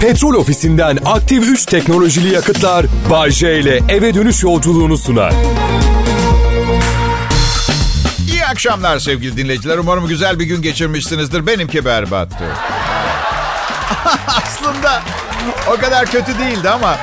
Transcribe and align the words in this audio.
Petrol 0.00 0.34
ofisinden 0.34 0.98
aktif 1.04 1.44
3 1.44 1.66
teknolojili 1.66 2.34
yakıtlar 2.34 2.86
Bay 3.10 3.30
J 3.30 3.60
ile 3.60 3.80
eve 3.88 4.14
dönüş 4.14 4.42
yolculuğunu 4.42 4.98
sunar. 4.98 5.32
İyi 8.32 8.46
akşamlar 8.46 8.98
sevgili 8.98 9.36
dinleyiciler. 9.36 9.78
Umarım 9.78 10.06
güzel 10.08 10.38
bir 10.38 10.44
gün 10.44 10.62
geçirmişsinizdir. 10.62 11.46
Benimki 11.46 11.84
berbattı. 11.84 12.44
Aslında 14.26 15.02
o 15.72 15.80
kadar 15.80 16.06
kötü 16.06 16.38
değildi 16.38 16.70
ama 16.70 16.96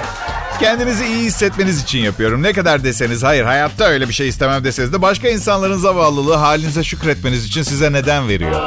kendinizi 0.60 1.06
iyi 1.06 1.26
hissetmeniz 1.26 1.84
için 1.84 2.00
yapıyorum. 2.00 2.44
Ne 2.44 2.54
kadar 2.54 2.84
deseniz 2.84 3.24
hayır 3.24 3.44
hayatta 3.44 3.86
öyle 3.86 4.10
bir 4.10 4.14
şey 4.14 4.28
istemem 4.28 4.64
deseniz 4.64 4.94
de 4.94 5.02
başka 5.02 5.28
insanların 5.28 5.78
zavallılığı 5.78 6.36
halinize 6.36 6.84
şükretmeniz 6.84 7.46
için 7.46 7.64
size 7.64 7.94
neden 7.94 8.28
veriyor. 8.28 8.62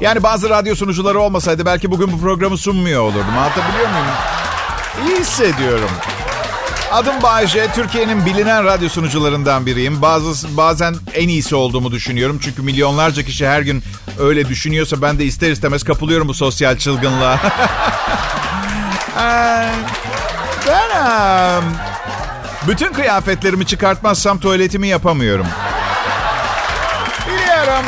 Yani 0.00 0.22
bazı 0.22 0.50
radyo 0.50 0.74
sunucuları 0.74 1.20
olmasaydı 1.20 1.66
belki 1.66 1.90
bugün 1.90 2.12
bu 2.12 2.20
programı 2.20 2.58
sunmuyor 2.58 3.02
olurdum. 3.02 3.38
Anlatabiliyor 3.38 3.88
muyum? 3.90 4.06
İyi 5.06 5.20
hissediyorum. 5.20 5.90
Adım 6.92 7.22
Bayece, 7.22 7.66
Türkiye'nin 7.74 8.26
bilinen 8.26 8.64
radyo 8.64 8.88
sunucularından 8.88 9.66
biriyim. 9.66 10.02
Bazı, 10.02 10.56
bazen 10.56 10.94
en 11.14 11.28
iyisi 11.28 11.54
olduğumu 11.54 11.92
düşünüyorum. 11.92 12.38
Çünkü 12.42 12.62
milyonlarca 12.62 13.22
kişi 13.22 13.48
her 13.48 13.60
gün 13.60 13.82
öyle 14.18 14.48
düşünüyorsa 14.48 15.02
ben 15.02 15.18
de 15.18 15.24
ister 15.24 15.50
istemez 15.50 15.82
kapılıyorum 15.82 16.28
bu 16.28 16.34
sosyal 16.34 16.76
çılgınlığa. 16.78 17.38
Ee, 19.20 19.68
ben 20.66 21.62
bütün 22.68 22.92
kıyafetlerimi 22.92 23.66
çıkartmazsam 23.66 24.40
tuvaletimi 24.40 24.88
yapamıyorum. 24.88 25.46
Biliyorum. 27.26 27.84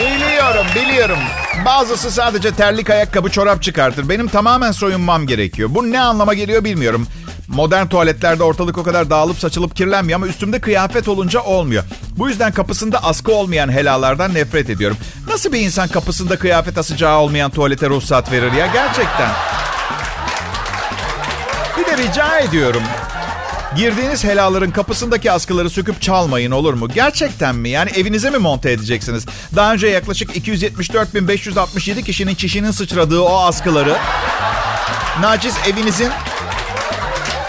Biliyorum, 0.00 0.66
biliyorum. 0.74 1.18
Bazısı 1.64 2.10
sadece 2.10 2.50
terlik, 2.50 2.90
ayakkabı, 2.90 3.30
çorap 3.30 3.62
çıkartır. 3.62 4.08
Benim 4.08 4.28
tamamen 4.28 4.72
soyunmam 4.72 5.26
gerekiyor. 5.26 5.68
Bu 5.72 5.92
ne 5.92 6.00
anlama 6.00 6.34
geliyor 6.34 6.64
bilmiyorum. 6.64 7.06
Modern 7.48 7.86
tuvaletlerde 7.86 8.42
ortalık 8.42 8.78
o 8.78 8.82
kadar 8.82 9.10
dağılıp 9.10 9.38
saçılıp 9.38 9.76
kirlenmiyor 9.76 10.16
ama 10.16 10.26
üstümde 10.26 10.60
kıyafet 10.60 11.08
olunca 11.08 11.40
olmuyor. 11.40 11.84
Bu 12.18 12.28
yüzden 12.28 12.52
kapısında 12.52 13.04
askı 13.04 13.32
olmayan 13.32 13.72
helalardan 13.72 14.34
nefret 14.34 14.70
ediyorum. 14.70 14.96
Nasıl 15.28 15.52
bir 15.52 15.60
insan 15.60 15.88
kapısında 15.88 16.38
kıyafet 16.38 16.78
asacağı 16.78 17.18
olmayan 17.18 17.50
tuvalete 17.50 17.88
ruhsat 17.88 18.32
verir 18.32 18.52
ya 18.52 18.66
gerçekten? 18.66 19.30
Bir 21.78 21.86
de 21.86 21.96
rica 21.96 22.38
ediyorum. 22.38 22.82
Girdiğiniz 23.76 24.24
helaların 24.24 24.70
kapısındaki 24.70 25.32
askıları 25.32 25.70
söküp 25.70 26.02
çalmayın 26.02 26.50
olur 26.50 26.74
mu? 26.74 26.88
Gerçekten 26.88 27.54
mi? 27.54 27.68
Yani 27.68 27.90
evinize 27.90 28.30
mi 28.30 28.38
monte 28.38 28.70
edeceksiniz? 28.70 29.26
Daha 29.56 29.72
önce 29.72 29.86
yaklaşık 29.86 30.36
274.567 30.36 32.02
kişinin 32.02 32.34
çişinin 32.34 32.70
sıçradığı 32.70 33.20
o 33.20 33.38
askıları 33.38 33.96
naciz 35.20 35.54
evinizin 35.66 36.10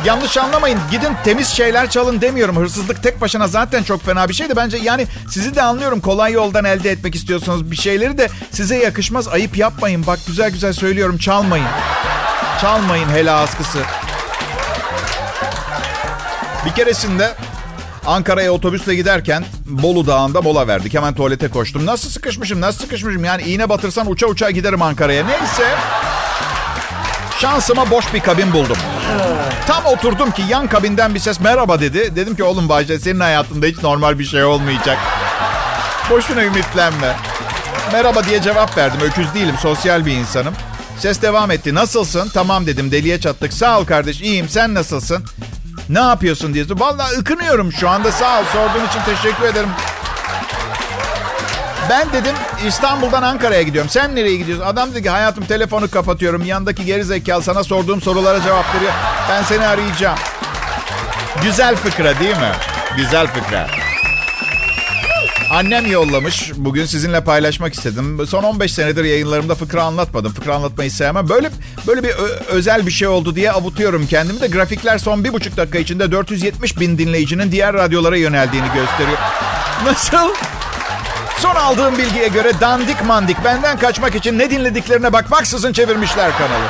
Yanlış 0.05 0.37
anlamayın. 0.37 0.79
Gidin 0.91 1.11
temiz 1.23 1.47
şeyler 1.47 1.89
çalın 1.89 2.21
demiyorum. 2.21 2.55
Hırsızlık 2.57 3.03
tek 3.03 3.21
başına 3.21 3.47
zaten 3.47 3.83
çok 3.83 4.05
fena 4.05 4.29
bir 4.29 4.33
şeydi. 4.33 4.55
Bence 4.55 4.77
yani 4.77 5.07
sizi 5.29 5.55
de 5.55 5.61
anlıyorum. 5.61 6.01
Kolay 6.01 6.31
yoldan 6.31 6.65
elde 6.65 6.91
etmek 6.91 7.15
istiyorsanız 7.15 7.71
bir 7.71 7.75
şeyleri 7.75 8.17
de 8.17 8.29
size 8.51 8.77
yakışmaz. 8.77 9.27
Ayıp 9.27 9.57
yapmayın. 9.57 10.07
Bak 10.07 10.19
güzel 10.27 10.51
güzel 10.51 10.73
söylüyorum. 10.73 11.17
Çalmayın. 11.17 11.67
Çalmayın 12.61 13.09
hela 13.09 13.39
askısı. 13.41 13.79
Bir 16.65 16.71
keresinde 16.71 17.33
Ankara'ya 18.05 18.51
otobüsle 18.51 18.95
giderken 18.95 19.45
Bolu 19.65 20.07
Dağı'nda 20.07 20.41
mola 20.41 20.67
verdik. 20.67 20.93
Hemen 20.93 21.13
tuvalete 21.13 21.47
koştum. 21.47 21.85
Nasıl 21.85 22.09
sıkışmışım, 22.09 22.61
nasıl 22.61 22.79
sıkışmışım? 22.79 23.25
Yani 23.25 23.43
iğne 23.43 23.69
batırsan 23.69 24.11
uça 24.11 24.27
uça 24.27 24.51
giderim 24.51 24.81
Ankara'ya. 24.81 25.25
Neyse. 25.25 25.75
Şansıma 27.39 27.89
boş 27.91 28.13
bir 28.13 28.19
kabin 28.19 28.53
buldum. 28.53 28.77
Tam 29.67 29.85
oturdum 29.85 30.31
ki 30.31 30.43
yan 30.49 30.67
kabinden 30.67 31.15
bir 31.15 31.19
ses 31.19 31.39
merhaba 31.39 31.79
dedi. 31.79 32.15
Dedim 32.15 32.35
ki 32.35 32.43
oğlum 32.43 32.69
Bayce 32.69 32.99
senin 32.99 33.19
hayatında 33.19 33.65
hiç 33.65 33.83
normal 33.83 34.19
bir 34.19 34.25
şey 34.25 34.43
olmayacak. 34.43 34.97
Boşuna 36.09 36.43
ümitlenme. 36.43 37.15
Merhaba 37.91 38.23
diye 38.23 38.41
cevap 38.41 38.77
verdim. 38.77 38.99
Öküz 39.01 39.33
değilim, 39.33 39.55
sosyal 39.61 40.05
bir 40.05 40.11
insanım. 40.11 40.53
Ses 40.97 41.21
devam 41.21 41.51
etti. 41.51 41.75
Nasılsın? 41.75 42.29
Tamam 42.33 42.65
dedim. 42.65 42.91
Deliye 42.91 43.19
çattık. 43.19 43.53
Sağ 43.53 43.79
ol 43.79 43.85
kardeş. 43.85 44.21
İyiyim. 44.21 44.49
Sen 44.49 44.73
nasılsın? 44.73 45.23
Ne 45.91 45.99
yapıyorsun 45.99 46.53
diye. 46.53 46.65
Vallahi 46.69 47.17
ıkınıyorum 47.17 47.71
şu 47.71 47.89
anda. 47.89 48.11
Sağ 48.11 48.39
ol. 48.39 48.43
Sorduğun 48.53 48.87
için 48.87 48.99
teşekkür 49.05 49.43
ederim. 49.43 49.69
Ben 51.89 52.13
dedim 52.13 52.35
İstanbul'dan 52.67 53.23
Ankara'ya 53.23 53.61
gidiyorum. 53.61 53.89
Sen 53.89 54.15
nereye 54.15 54.35
gidiyorsun? 54.35 54.65
Adam 54.65 54.91
dedi 54.91 55.03
ki 55.03 55.09
hayatım 55.09 55.45
telefonu 55.45 55.91
kapatıyorum. 55.91 56.45
Yandaki 56.45 56.85
geri 56.85 57.03
zekalı 57.03 57.43
sana 57.43 57.63
sorduğum 57.63 58.01
sorulara 58.01 58.41
cevap 58.41 58.75
veriyor. 58.75 58.91
Ben 59.29 59.43
seni 59.43 59.67
arayacağım. 59.67 60.17
Güzel 61.43 61.75
fıkra 61.75 62.19
değil 62.19 62.37
mi? 62.37 62.51
Güzel 62.97 63.27
fıkra. 63.27 63.67
Annem 65.51 65.91
yollamış. 65.91 66.51
Bugün 66.55 66.85
sizinle 66.85 67.23
paylaşmak 67.23 67.73
istedim. 67.73 68.27
Son 68.27 68.43
15 68.43 68.73
senedir 68.73 69.03
yayınlarımda 69.03 69.55
fıkra 69.55 69.83
anlatmadım. 69.83 70.33
Fıkra 70.33 70.55
anlatmayı 70.55 70.91
sevmem. 70.91 71.29
Böyle 71.29 71.51
böyle 71.87 72.03
bir 72.03 72.09
özel 72.47 72.85
bir 72.85 72.91
şey 72.91 73.07
oldu 73.07 73.35
diye 73.35 73.51
avutuyorum 73.51 74.07
kendimi 74.07 74.41
de. 74.41 74.47
Grafikler 74.47 74.97
son 74.97 75.23
bir 75.23 75.33
buçuk 75.33 75.57
dakika 75.57 75.79
içinde 75.79 76.11
470 76.11 76.79
bin 76.79 76.97
dinleyicinin 76.97 77.51
diğer 77.51 77.73
radyolara 77.73 78.17
yöneldiğini 78.17 78.67
gösteriyor. 78.73 79.17
Nasıl? 79.85 80.33
Son 81.39 81.55
aldığım 81.55 81.97
bilgiye 81.97 82.27
göre 82.27 82.51
dandik 82.61 83.05
mandik 83.05 83.43
benden 83.43 83.79
kaçmak 83.79 84.15
için 84.15 84.39
ne 84.39 84.51
dinlediklerine 84.51 85.13
bakmaksızın 85.13 85.73
çevirmişler 85.73 86.31
kanalı. 86.37 86.65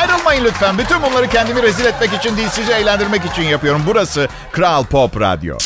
Ayrılmayın 0.00 0.44
lütfen. 0.44 0.78
Bütün 0.78 1.02
bunları 1.02 1.28
kendimi 1.28 1.62
rezil 1.62 1.84
etmek 1.84 2.12
için 2.14 2.36
değil 2.36 2.48
sizi 2.52 2.72
eğlendirmek 2.72 3.24
için 3.24 3.42
yapıyorum. 3.42 3.82
Burası 3.86 4.28
Kral 4.52 4.84
Pop 4.84 5.20
Radyo. 5.20 5.58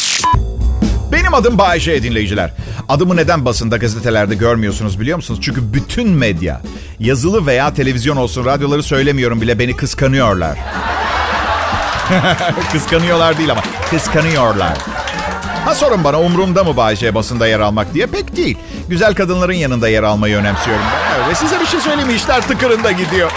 Benim 1.13 1.35
adım 1.35 1.59
Bayece 1.59 2.03
dinleyiciler. 2.03 2.51
Adımı 2.89 3.17
neden 3.17 3.45
basında 3.45 3.77
gazetelerde 3.77 4.35
görmüyorsunuz 4.35 5.01
biliyor 5.01 5.17
musunuz? 5.17 5.41
Çünkü 5.43 5.75
bütün 5.75 6.09
medya, 6.11 6.61
yazılı 7.01 7.47
veya 7.47 7.75
televizyon 7.75 8.17
olsun 8.17 8.45
radyoları 8.45 8.83
söylemiyorum 8.83 9.41
bile 9.41 9.59
beni 9.59 9.77
kıskanıyorlar. 9.77 10.59
kıskanıyorlar 12.73 13.39
değil 13.39 13.53
ama 13.53 13.63
kıskanıyorlar. 13.91 14.79
Ha 15.65 15.75
sorun 15.75 16.05
bana 16.05 16.21
umurumda 16.21 16.65
mı 16.65 16.77
Bayece 16.77 17.15
basında 17.15 17.47
yer 17.47 17.61
almak 17.61 17.95
diye 17.95 18.07
pek 18.07 18.37
değil. 18.37 18.59
Güzel 18.89 19.15
kadınların 19.15 19.53
yanında 19.53 19.89
yer 19.89 20.03
almayı 20.03 20.37
önemsiyorum. 20.37 20.85
Ve 21.31 21.35
size 21.35 21.61
bir 21.61 21.67
şey 21.67 21.81
söyleyeyim? 21.81 22.11
İşler 22.11 22.49
tıkırında 22.49 22.93
gidiyor. 22.93 23.31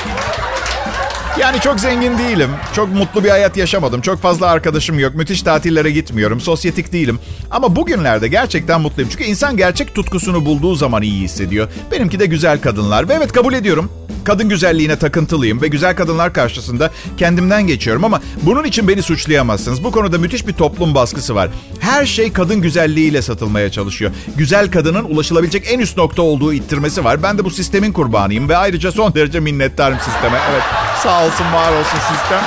Yani 1.39 1.59
çok 1.59 1.79
zengin 1.79 2.17
değilim. 2.17 2.49
Çok 2.75 2.93
mutlu 2.93 3.23
bir 3.23 3.29
hayat 3.29 3.57
yaşamadım. 3.57 4.01
Çok 4.01 4.21
fazla 4.21 4.47
arkadaşım 4.47 4.99
yok. 4.99 5.15
Müthiş 5.15 5.41
tatillere 5.41 5.91
gitmiyorum. 5.91 6.41
Sosyetik 6.41 6.93
değilim. 6.93 7.19
Ama 7.51 7.75
bugünlerde 7.75 8.27
gerçekten 8.27 8.81
mutluyum. 8.81 9.09
Çünkü 9.11 9.23
insan 9.23 9.57
gerçek 9.57 9.95
tutkusunu 9.95 10.45
bulduğu 10.45 10.75
zaman 10.75 11.01
iyi 11.01 11.21
hissediyor. 11.21 11.67
Benimki 11.91 12.19
de 12.19 12.25
güzel 12.25 12.61
kadınlar. 12.61 13.09
Ve 13.09 13.13
evet 13.13 13.31
kabul 13.31 13.53
ediyorum. 13.53 13.91
Kadın 14.25 14.49
güzelliğine 14.49 14.95
takıntılıyım 14.95 15.61
ve 15.61 15.67
güzel 15.67 15.95
kadınlar 15.95 16.33
karşısında 16.33 16.91
kendimden 17.17 17.67
geçiyorum 17.67 18.05
ama 18.05 18.21
bunun 18.41 18.63
için 18.63 18.87
beni 18.87 19.01
suçlayamazsınız. 19.01 19.83
Bu 19.83 19.91
konuda 19.91 20.17
müthiş 20.17 20.47
bir 20.47 20.53
toplum 20.53 20.95
baskısı 20.95 21.35
var. 21.35 21.49
Her 21.79 22.05
şey 22.05 22.33
kadın 22.33 22.61
güzelliğiyle 22.61 23.21
satılmaya 23.21 23.71
çalışıyor. 23.71 24.11
Güzel 24.35 24.71
kadının 24.71 25.03
ulaşılabilecek 25.03 25.63
en 25.73 25.79
üst 25.79 25.97
nokta 25.97 26.21
olduğu 26.21 26.53
ittirmesi 26.53 27.03
var. 27.03 27.23
Ben 27.23 27.37
de 27.37 27.45
bu 27.45 27.51
sistemin 27.51 27.91
kurbanıyım 27.91 28.49
ve 28.49 28.57
ayrıca 28.57 28.91
son 28.91 29.13
derece 29.13 29.39
minnettarım 29.39 29.97
sisteme. 29.97 30.37
Evet 30.51 30.63
sağ 31.03 31.25
olsun 31.25 31.53
var 31.53 31.71
olsun 31.71 31.99
sistem. 31.99 32.41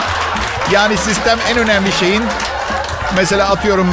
Yani 0.73 0.97
sistem 0.97 1.39
en 1.51 1.59
önemli 1.59 1.93
şeyin 1.93 2.23
mesela 3.17 3.49
atıyorum 3.49 3.87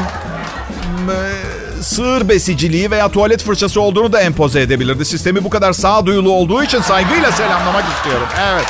sığır 1.81 2.29
besiciliği 2.29 2.91
veya 2.91 3.11
tuvalet 3.11 3.43
fırçası 3.43 3.81
olduğunu 3.81 4.13
da 4.13 4.21
empoze 4.21 4.61
edebilirdi. 4.61 5.05
Sistemi 5.05 5.43
bu 5.43 5.49
kadar 5.49 5.73
sağduyulu 5.73 6.31
olduğu 6.31 6.63
için 6.63 6.81
saygıyla 6.81 7.31
selamlamak 7.31 7.85
istiyorum. 7.97 8.27
Evet. 8.49 8.65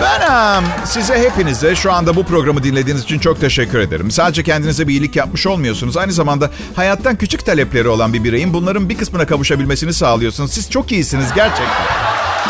Ben 0.00 0.64
size 0.84 1.18
hepinize 1.18 1.76
şu 1.76 1.92
anda 1.92 2.16
bu 2.16 2.24
programı 2.24 2.62
dinlediğiniz 2.62 3.02
için 3.02 3.18
çok 3.18 3.40
teşekkür 3.40 3.78
ederim. 3.78 4.10
Sadece 4.10 4.42
kendinize 4.42 4.88
bir 4.88 4.92
iyilik 4.92 5.16
yapmış 5.16 5.46
olmuyorsunuz. 5.46 5.96
Aynı 5.96 6.12
zamanda 6.12 6.50
hayattan 6.76 7.16
küçük 7.16 7.46
talepleri 7.46 7.88
olan 7.88 8.12
bir 8.12 8.24
bireyin 8.24 8.54
bunların 8.54 8.88
bir 8.88 8.98
kısmına 8.98 9.26
kavuşabilmesini 9.26 9.92
sağlıyorsunuz. 9.92 10.52
Siz 10.52 10.70
çok 10.70 10.92
iyisiniz 10.92 11.26
gerçekten. 11.34 11.86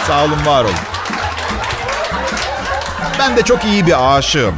Sağ 0.07 0.25
olun, 0.25 0.47
var 0.47 0.65
olun. 0.65 0.75
Ben 3.19 3.37
de 3.37 3.43
çok 3.43 3.65
iyi 3.65 3.87
bir 3.87 4.17
aşığım. 4.17 4.55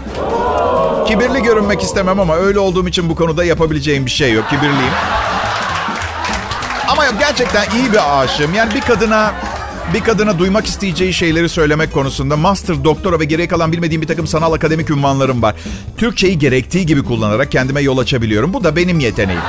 Kibirli 1.07 1.43
görünmek 1.43 1.83
istemem 1.83 2.21
ama 2.21 2.37
öyle 2.37 2.59
olduğum 2.59 2.89
için 2.89 3.09
bu 3.09 3.15
konuda 3.15 3.45
yapabileceğim 3.45 4.07
bir 4.07 4.11
şey 4.11 4.33
yok. 4.33 4.49
Kibirliyim. 4.51 4.93
Ama 6.89 7.05
gerçekten 7.19 7.65
iyi 7.77 7.93
bir 7.93 8.21
aşığım. 8.23 8.55
Yani 8.55 8.75
bir 8.75 8.81
kadına 8.81 9.35
bir 9.95 10.01
kadına 10.01 10.39
duymak 10.39 10.67
isteyeceği 10.67 11.13
şeyleri 11.13 11.49
söylemek 11.49 11.93
konusunda 11.93 12.37
master, 12.37 12.85
doktora 12.85 13.21
ve 13.21 13.25
geriye 13.25 13.49
kalan 13.49 13.73
bilmediğim 13.73 14.03
bir 14.03 14.07
takım 14.07 14.27
sanal 14.27 14.53
akademik 14.53 14.91
ünvanlarım 14.91 15.43
var. 15.43 15.55
Türkçeyi 15.97 16.39
gerektiği 16.39 16.87
gibi 16.87 17.05
kullanarak 17.05 17.53
kendime 17.53 17.81
yol 17.81 17.99
açabiliyorum. 17.99 18.55
Bu 18.55 18.65
da 18.65 18.77
benim 18.77 19.01
yeteneğim. 19.01 19.43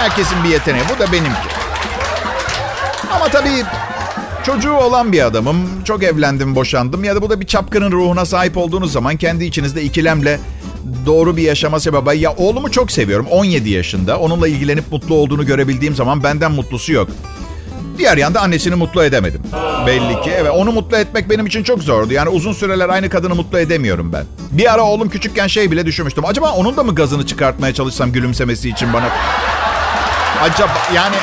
Herkesin 0.00 0.44
bir 0.44 0.48
yeteneği. 0.48 0.84
Bu 0.94 0.98
da 0.98 1.12
benimki. 1.12 1.48
Ama 3.12 3.28
tabii 3.28 3.64
çocuğu 4.46 4.72
olan 4.72 5.12
bir 5.12 5.26
adamım. 5.26 5.56
Çok 5.84 6.02
evlendim, 6.02 6.54
boşandım. 6.54 7.04
Ya 7.04 7.16
da 7.16 7.22
bu 7.22 7.30
da 7.30 7.40
bir 7.40 7.46
çapkının 7.46 7.92
ruhuna 7.92 8.24
sahip 8.24 8.56
olduğunuz 8.56 8.92
zaman 8.92 9.16
kendi 9.16 9.44
içinizde 9.44 9.82
ikilemle 9.82 10.40
doğru 11.06 11.36
bir 11.36 11.42
yaşama 11.42 11.80
sebebi. 11.80 12.18
Ya 12.18 12.32
oğlumu 12.32 12.70
çok 12.70 12.92
seviyorum. 12.92 13.26
17 13.30 13.70
yaşında. 13.70 14.18
Onunla 14.18 14.48
ilgilenip 14.48 14.92
mutlu 14.92 15.14
olduğunu 15.14 15.46
görebildiğim 15.46 15.94
zaman 15.94 16.22
benden 16.22 16.52
mutlusu 16.52 16.92
yok. 16.92 17.08
Diğer 17.98 18.16
yanda 18.16 18.40
annesini 18.40 18.74
mutlu 18.74 19.04
edemedim. 19.04 19.42
Belli 19.86 20.20
ki. 20.20 20.30
Evet, 20.34 20.50
onu 20.54 20.72
mutlu 20.72 20.96
etmek 20.96 21.30
benim 21.30 21.46
için 21.46 21.62
çok 21.62 21.82
zordu. 21.82 22.12
Yani 22.12 22.28
uzun 22.28 22.52
süreler 22.52 22.88
aynı 22.88 23.08
kadını 23.08 23.34
mutlu 23.34 23.58
edemiyorum 23.58 24.12
ben. 24.12 24.24
Bir 24.50 24.74
ara 24.74 24.82
oğlum 24.82 25.08
küçükken 25.08 25.46
şey 25.46 25.70
bile 25.70 25.86
düşünmüştüm. 25.86 26.24
Acaba 26.26 26.52
onun 26.52 26.76
da 26.76 26.82
mı 26.82 26.94
gazını 26.94 27.26
çıkartmaya 27.26 27.74
çalışsam 27.74 28.12
gülümsemesi 28.12 28.68
için 28.68 28.92
bana? 28.92 29.08
Acaba 30.42 30.72
yani... 30.94 31.16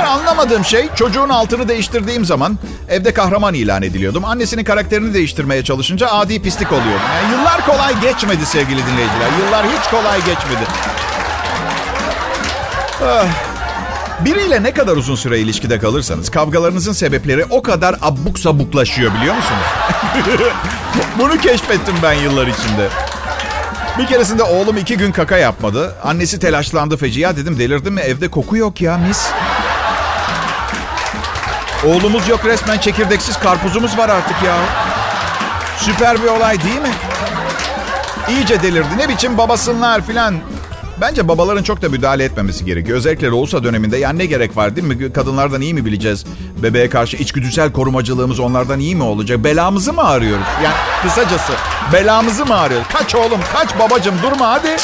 Her 0.00 0.04
anlamadığım 0.06 0.64
şey 0.64 0.88
çocuğun 0.94 1.28
altını 1.28 1.68
değiştirdiğim 1.68 2.24
zaman 2.24 2.58
evde 2.88 3.14
kahraman 3.14 3.54
ilan 3.54 3.82
ediliyordum. 3.82 4.24
Annesinin 4.24 4.64
karakterini 4.64 5.14
değiştirmeye 5.14 5.64
çalışınca 5.64 6.08
adi 6.08 6.42
pislik 6.42 6.72
oluyordum. 6.72 7.00
Yani 7.14 7.32
yıllar 7.32 7.66
kolay 7.66 8.00
geçmedi 8.00 8.46
sevgili 8.46 8.78
dinleyiciler. 8.86 9.28
Yıllar 9.44 9.66
hiç 9.66 9.90
kolay 9.90 10.18
geçmedi. 10.18 10.64
Ah. 13.04 13.26
Biriyle 14.24 14.62
ne 14.62 14.74
kadar 14.74 14.96
uzun 14.96 15.14
süre 15.14 15.38
ilişkide 15.38 15.78
kalırsanız 15.78 16.30
kavgalarınızın 16.30 16.92
sebepleri 16.92 17.44
o 17.50 17.62
kadar 17.62 17.96
abuk 18.02 18.38
sabuklaşıyor 18.38 19.14
biliyor 19.14 19.34
musunuz? 19.34 19.64
Bunu 21.18 21.38
keşfettim 21.38 21.94
ben 22.02 22.12
yıllar 22.12 22.46
içinde. 22.46 22.88
Bir 23.98 24.06
keresinde 24.06 24.42
oğlum 24.42 24.76
iki 24.76 24.96
gün 24.96 25.12
kaka 25.12 25.36
yapmadı. 25.38 25.94
Annesi 26.04 26.40
telaşlandı 26.40 26.96
feci. 26.96 27.20
Ya 27.20 27.36
dedim 27.36 27.58
delirdin 27.58 27.92
mi 27.92 28.00
evde 28.00 28.28
koku 28.28 28.56
yok 28.56 28.80
ya 28.80 28.98
mis. 28.98 29.28
Oğlumuz 31.86 32.28
yok 32.28 32.44
resmen 32.44 32.78
çekirdeksiz 32.78 33.38
karpuzumuz 33.38 33.98
var 33.98 34.08
artık 34.08 34.42
ya. 34.42 34.56
Süper 35.78 36.22
bir 36.22 36.28
olay 36.28 36.62
değil 36.62 36.80
mi? 36.80 36.90
İyice 38.28 38.62
delirdi. 38.62 38.88
Ne 38.98 39.08
biçim 39.08 39.38
babasınlar 39.38 40.06
filan. 40.06 40.34
Bence 41.00 41.28
babaların 41.28 41.62
çok 41.62 41.82
da 41.82 41.88
müdahale 41.88 42.24
etmemesi 42.24 42.64
gerekiyor. 42.64 42.98
Özellikle 42.98 43.26
Loğusa 43.26 43.64
döneminde 43.64 43.96
yani 43.96 44.18
ne 44.18 44.26
gerek 44.26 44.56
var 44.56 44.76
değil 44.76 44.86
mi? 44.86 45.12
Kadınlardan 45.12 45.60
iyi 45.60 45.74
mi 45.74 45.84
bileceğiz? 45.84 46.24
Bebeğe 46.62 46.88
karşı 46.88 47.16
içgüdüsel 47.16 47.72
korumacılığımız 47.72 48.40
onlardan 48.40 48.80
iyi 48.80 48.96
mi 48.96 49.02
olacak? 49.02 49.44
Belamızı 49.44 49.92
mı 49.92 50.02
arıyoruz? 50.04 50.46
Yani 50.64 50.74
kısacası 51.02 51.52
belamızı 51.92 52.46
mı 52.46 52.56
arıyoruz? 52.56 52.86
Kaç 52.92 53.14
oğlum 53.14 53.40
kaç 53.52 53.78
babacım 53.78 54.14
durma 54.22 54.48
hadi. 54.48 54.76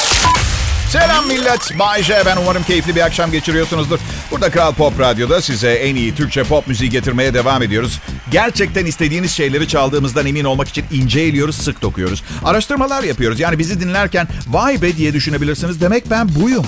Selam 1.00 1.26
millet. 1.26 1.78
Bay. 1.78 2.02
Ben 2.26 2.36
umarım 2.36 2.62
keyifli 2.62 2.96
bir 2.96 3.00
akşam 3.00 3.30
geçiriyorsunuzdur. 3.30 3.98
Burada 4.30 4.50
Kral 4.50 4.72
Pop 4.72 5.00
Radyo'da 5.00 5.42
size 5.42 5.72
en 5.72 5.94
iyi 5.96 6.14
Türkçe 6.14 6.44
pop 6.44 6.66
müziği 6.66 6.90
getirmeye 6.90 7.34
devam 7.34 7.62
ediyoruz. 7.62 8.00
Gerçekten 8.30 8.86
istediğiniz 8.86 9.32
şeyleri 9.32 9.68
çaldığımızdan 9.68 10.26
emin 10.26 10.44
olmak 10.44 10.68
için 10.68 10.84
ince 10.92 11.20
eliyoruz, 11.20 11.56
sık 11.56 11.82
dokuyoruz. 11.82 12.22
Araştırmalar 12.44 13.02
yapıyoruz. 13.02 13.40
Yani 13.40 13.58
bizi 13.58 13.80
dinlerken 13.80 14.28
vay 14.48 14.82
be 14.82 14.96
diye 14.96 15.12
düşünebilirsiniz. 15.12 15.80
Demek 15.80 16.10
ben 16.10 16.28
buyum. 16.34 16.66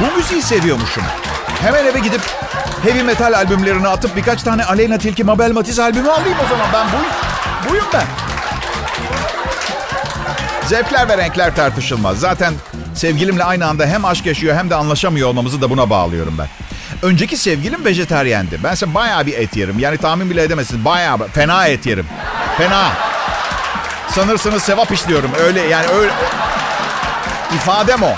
Bu 0.00 0.16
müziği 0.16 0.42
seviyormuşum. 0.42 1.02
Hemen 1.62 1.84
eve 1.84 1.98
gidip 1.98 2.20
heavy 2.82 3.02
metal 3.02 3.32
albümlerini 3.32 3.88
atıp 3.88 4.16
birkaç 4.16 4.42
tane 4.42 4.64
Aleyna 4.64 4.98
Tilki 4.98 5.24
Mabel 5.24 5.50
Matiz 5.50 5.78
albümü 5.78 6.10
alayım 6.10 6.38
o 6.44 6.48
zaman. 6.48 6.66
Ben 6.72 6.86
buyum. 6.92 7.12
Buyum 7.68 7.86
ben. 7.92 8.23
Zevkler 10.68 11.08
ve 11.08 11.18
renkler 11.18 11.56
tartışılmaz. 11.56 12.20
Zaten 12.20 12.54
sevgilimle 12.94 13.44
aynı 13.44 13.66
anda 13.66 13.86
hem 13.86 14.04
aşk 14.04 14.26
yaşıyor 14.26 14.56
hem 14.56 14.70
de 14.70 14.74
anlaşamıyor 14.74 15.28
olmamızı 15.28 15.62
da 15.62 15.70
buna 15.70 15.90
bağlıyorum 15.90 16.34
ben. 16.38 16.48
Önceki 17.02 17.36
sevgilim 17.36 17.84
vejeteryendi. 17.84 18.60
Ben 18.64 18.72
ise 18.72 18.94
bayağı 18.94 19.26
bir 19.26 19.38
et 19.38 19.56
yerim. 19.56 19.78
Yani 19.78 19.98
tahmin 19.98 20.30
bile 20.30 20.42
edemezsiniz. 20.42 20.84
Bayağı 20.84 21.18
fena 21.28 21.66
et 21.66 21.86
yerim. 21.86 22.06
Fena. 22.58 22.92
Sanırsınız 24.08 24.62
sevap 24.62 24.92
işliyorum. 24.92 25.30
Öyle 25.40 25.60
yani 25.60 25.86
öyle. 25.86 26.12
İfadem 27.54 28.02
o. 28.02 28.12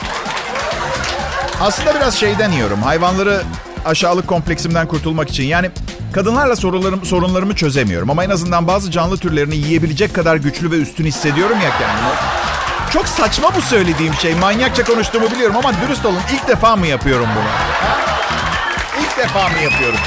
Aslında 1.60 1.94
biraz 1.94 2.14
şeyden 2.16 2.52
yiyorum. 2.52 2.82
Hayvanları 2.82 3.42
aşağılık 3.84 4.26
kompleksimden 4.26 4.86
kurtulmak 4.86 5.30
için. 5.30 5.44
Yani 5.44 5.70
kadınlarla 6.16 6.56
sorunlarım, 6.56 7.04
sorunlarımı 7.04 7.54
çözemiyorum. 7.54 8.10
Ama 8.10 8.24
en 8.24 8.30
azından 8.30 8.66
bazı 8.66 8.90
canlı 8.90 9.18
türlerini 9.18 9.56
yiyebilecek 9.56 10.14
kadar 10.14 10.36
güçlü 10.36 10.70
ve 10.70 10.76
üstün 10.76 11.04
hissediyorum 11.04 11.56
ya 11.64 11.70
kendimi. 11.70 12.08
Çok 12.92 13.08
saçma 13.08 13.54
bu 13.56 13.60
söylediğim 13.60 14.14
şey. 14.14 14.34
Manyakça 14.34 14.84
konuştuğumu 14.84 15.30
biliyorum 15.30 15.56
ama 15.56 15.72
dürüst 15.80 16.06
olun. 16.06 16.20
İlk 16.32 16.48
defa 16.48 16.76
mı 16.76 16.86
yapıyorum 16.86 17.28
bunu? 17.36 17.48
İlk 19.02 19.18
defa 19.18 19.48
mı 19.48 19.58
yapıyorum? 19.58 19.98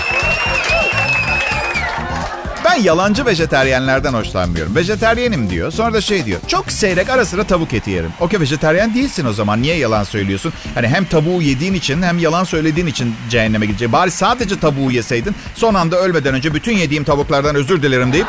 Ben 2.66 2.76
yalancı 2.84 3.26
vejeteryenlerden 3.26 4.14
hoşlanmıyorum. 4.14 4.76
Vejeteryenim 4.76 5.50
diyor. 5.50 5.72
Sonra 5.72 5.94
da 5.94 6.02
şey 6.02 6.26
diyor. 6.26 6.40
Çok 6.48 6.72
seyrek 6.72 7.10
ara 7.10 7.26
sıra 7.26 7.44
tavuk 7.44 7.74
eti 7.74 7.92
yerim. 7.92 8.12
Okey 8.20 8.40
vejeteryen 8.40 8.94
değilsin 8.94 9.26
o 9.26 9.34
zaman. 9.34 9.62
Niye 9.62 9.76
yalan 9.78 10.04
söylüyorsun? 10.04 10.54
Hani 10.76 10.88
hem 10.88 11.06
tavuğu 11.06 11.42
yediğin 11.42 11.74
için 11.74 12.02
hem 12.02 12.20
yalan 12.20 12.44
söylediğin 12.44 12.88
için 12.88 13.16
cehenneme 13.30 13.66
gidecek. 13.66 13.92
Bari 13.92 14.12
sadece 14.12 14.60
tavuğu 14.60 14.92
yeseydin. 14.92 15.36
Son 15.56 15.74
anda 15.74 15.98
ölmeden 15.98 16.34
önce 16.34 16.54
bütün 16.54 16.78
yediğim 16.78 17.04
tavuklardan 17.04 17.56
özür 17.56 17.82
dilerim 17.82 18.14
deyip 18.14 18.28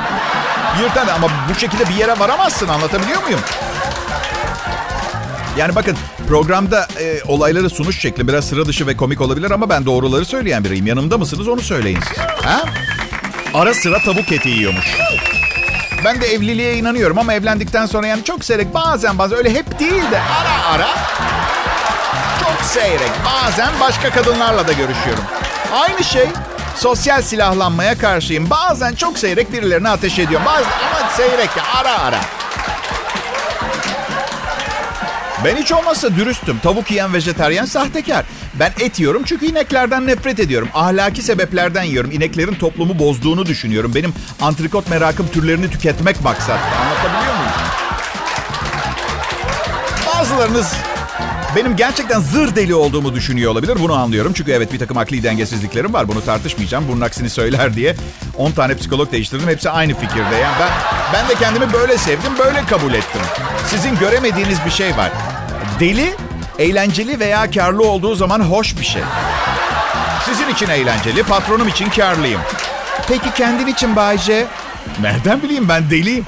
yırtar. 0.83 1.09
Ama 1.09 1.29
bu 1.51 1.61
şekilde 1.61 1.89
bir 1.89 1.95
yere 1.95 2.19
varamazsın. 2.19 2.69
Anlatabiliyor 2.69 3.23
muyum? 3.23 3.41
Yani 5.59 5.75
bakın 5.75 5.97
programda 6.29 6.89
e, 7.01 7.21
olayları 7.27 7.71
sunuş 7.71 7.99
şekli 8.01 8.29
biraz 8.29 8.49
sıra 8.49 8.67
dışı 8.67 8.87
ve 8.87 8.97
komik 8.97 9.21
olabilir 9.21 9.51
ama 9.51 9.69
ben 9.69 9.87
doğruları 9.87 10.25
söyleyen 10.25 10.65
biriyim. 10.65 10.87
Yanımda 10.87 11.19
mısınız 11.19 11.49
onu 11.49 11.61
söyleyin 11.61 11.99
siz. 12.09 12.19
Ha? 12.19 12.63
Ara 13.55 13.75
sıra 13.75 13.99
tavuk 13.99 14.33
eti 14.33 14.49
yiyormuş. 14.49 14.97
Ben 16.05 16.21
de 16.21 16.27
evliliğe 16.27 16.77
inanıyorum 16.77 17.19
ama 17.19 17.35
evlendikten 17.35 17.87
sonra 17.87 18.07
yani 18.07 18.25
çok 18.25 18.45
seyrek 18.45 18.75
bazen 18.75 19.19
bazen 19.19 19.39
öyle 19.39 19.55
hep 19.55 19.79
değil 19.79 20.11
de 20.11 20.21
ara 20.21 20.75
ara 20.75 20.89
çok 22.41 22.67
seyrek 22.67 23.11
bazen 23.27 23.69
başka 23.81 24.11
kadınlarla 24.11 24.69
da 24.69 24.73
görüşüyorum. 24.73 25.25
Aynı 25.73 26.05
şey 26.05 26.29
sosyal 26.77 27.23
silahlanmaya 27.23 27.99
karşıyım. 27.99 28.51
Bazen 28.51 28.95
çok 28.95 29.19
seyrek 29.19 29.53
birilerine 29.53 29.89
ateş 29.89 30.19
ediyorum. 30.19 30.47
Bazen 30.47 30.71
ama 30.91 31.11
seyrek 31.17 31.51
ya 31.57 31.63
ara 31.81 31.99
ara. 31.99 32.21
Ben 35.45 35.57
hiç 35.57 35.73
olmazsa 35.73 36.17
dürüstüm. 36.17 36.59
Tavuk 36.59 36.91
yiyen 36.91 37.15
vejeteryen 37.15 37.65
sahtekar. 37.65 38.25
Ben 38.55 38.73
et 38.81 39.01
yiyorum 39.01 39.23
çünkü 39.27 39.47
ineklerden 39.47 40.07
nefret 40.07 40.41
ediyorum. 40.41 40.69
Ahlaki 40.75 41.23
sebeplerden 41.23 41.83
yiyorum. 41.83 42.11
İneklerin 42.11 42.55
toplumu 42.55 42.99
bozduğunu 42.99 43.47
düşünüyorum. 43.47 43.95
Benim 43.95 44.13
antrikot 44.41 44.91
merakım 44.91 45.29
türlerini 45.29 45.71
tüketmek 45.71 46.25
maksat. 46.25 46.61
Anlatabiliyor 46.81 47.37
muyum? 47.37 47.53
Bazılarınız 50.07 50.75
benim 51.57 51.77
gerçekten 51.77 52.21
zır 52.21 52.57
deli 52.57 52.75
olduğumu 52.75 53.15
düşünüyor 53.15 53.53
olabilir. 53.53 53.77
Bunu 53.81 53.95
anlıyorum. 53.95 54.33
Çünkü 54.33 54.53
evet 54.53 54.73
bir 54.73 54.79
takım 54.79 54.99
akli 54.99 55.23
dengesizliklerim 55.23 55.93
var. 55.93 56.09
Bunu 56.09 56.25
tartışmayacağım. 56.25 56.85
Bunun 56.89 57.01
aksini 57.01 57.31
söyler 57.31 57.75
diye 57.75 57.97
10 58.37 58.53
tane 58.53 58.77
psikolog 58.77 59.13
değiştirdim. 59.13 59.49
Hepsi 59.49 59.71
aynı 59.71 59.95
fikirde. 59.95 60.37
Yani 60.43 60.57
ben, 60.61 60.71
ben 61.13 61.29
de 61.29 61.35
kendimi 61.35 61.73
böyle 61.73 61.99
sevdim, 61.99 62.33
böyle 62.39 62.67
kabul 62.67 62.95
ettim. 62.95 63.21
Sizin 63.67 63.99
göremediğiniz 63.99 64.59
bir 64.67 64.71
şey 64.71 64.97
var. 64.97 65.13
Deli, 65.81 66.15
eğlenceli 66.59 67.21
veya 67.21 67.51
karlı 67.51 67.87
olduğu 67.89 68.15
zaman 68.15 68.41
hoş 68.41 68.79
bir 68.79 68.85
şey. 68.85 69.03
Sizin 70.25 70.49
için 70.49 70.69
eğlenceli, 70.69 71.23
patronum 71.23 71.69
için 71.69 71.91
karlıyım. 71.91 72.41
Peki 73.09 73.35
kendin 73.37 73.67
için 73.67 73.97
Bayce? 73.97 74.47
Nereden 75.01 75.43
bileyim 75.43 75.69
ben 75.69 75.91
deliyim. 75.91 76.25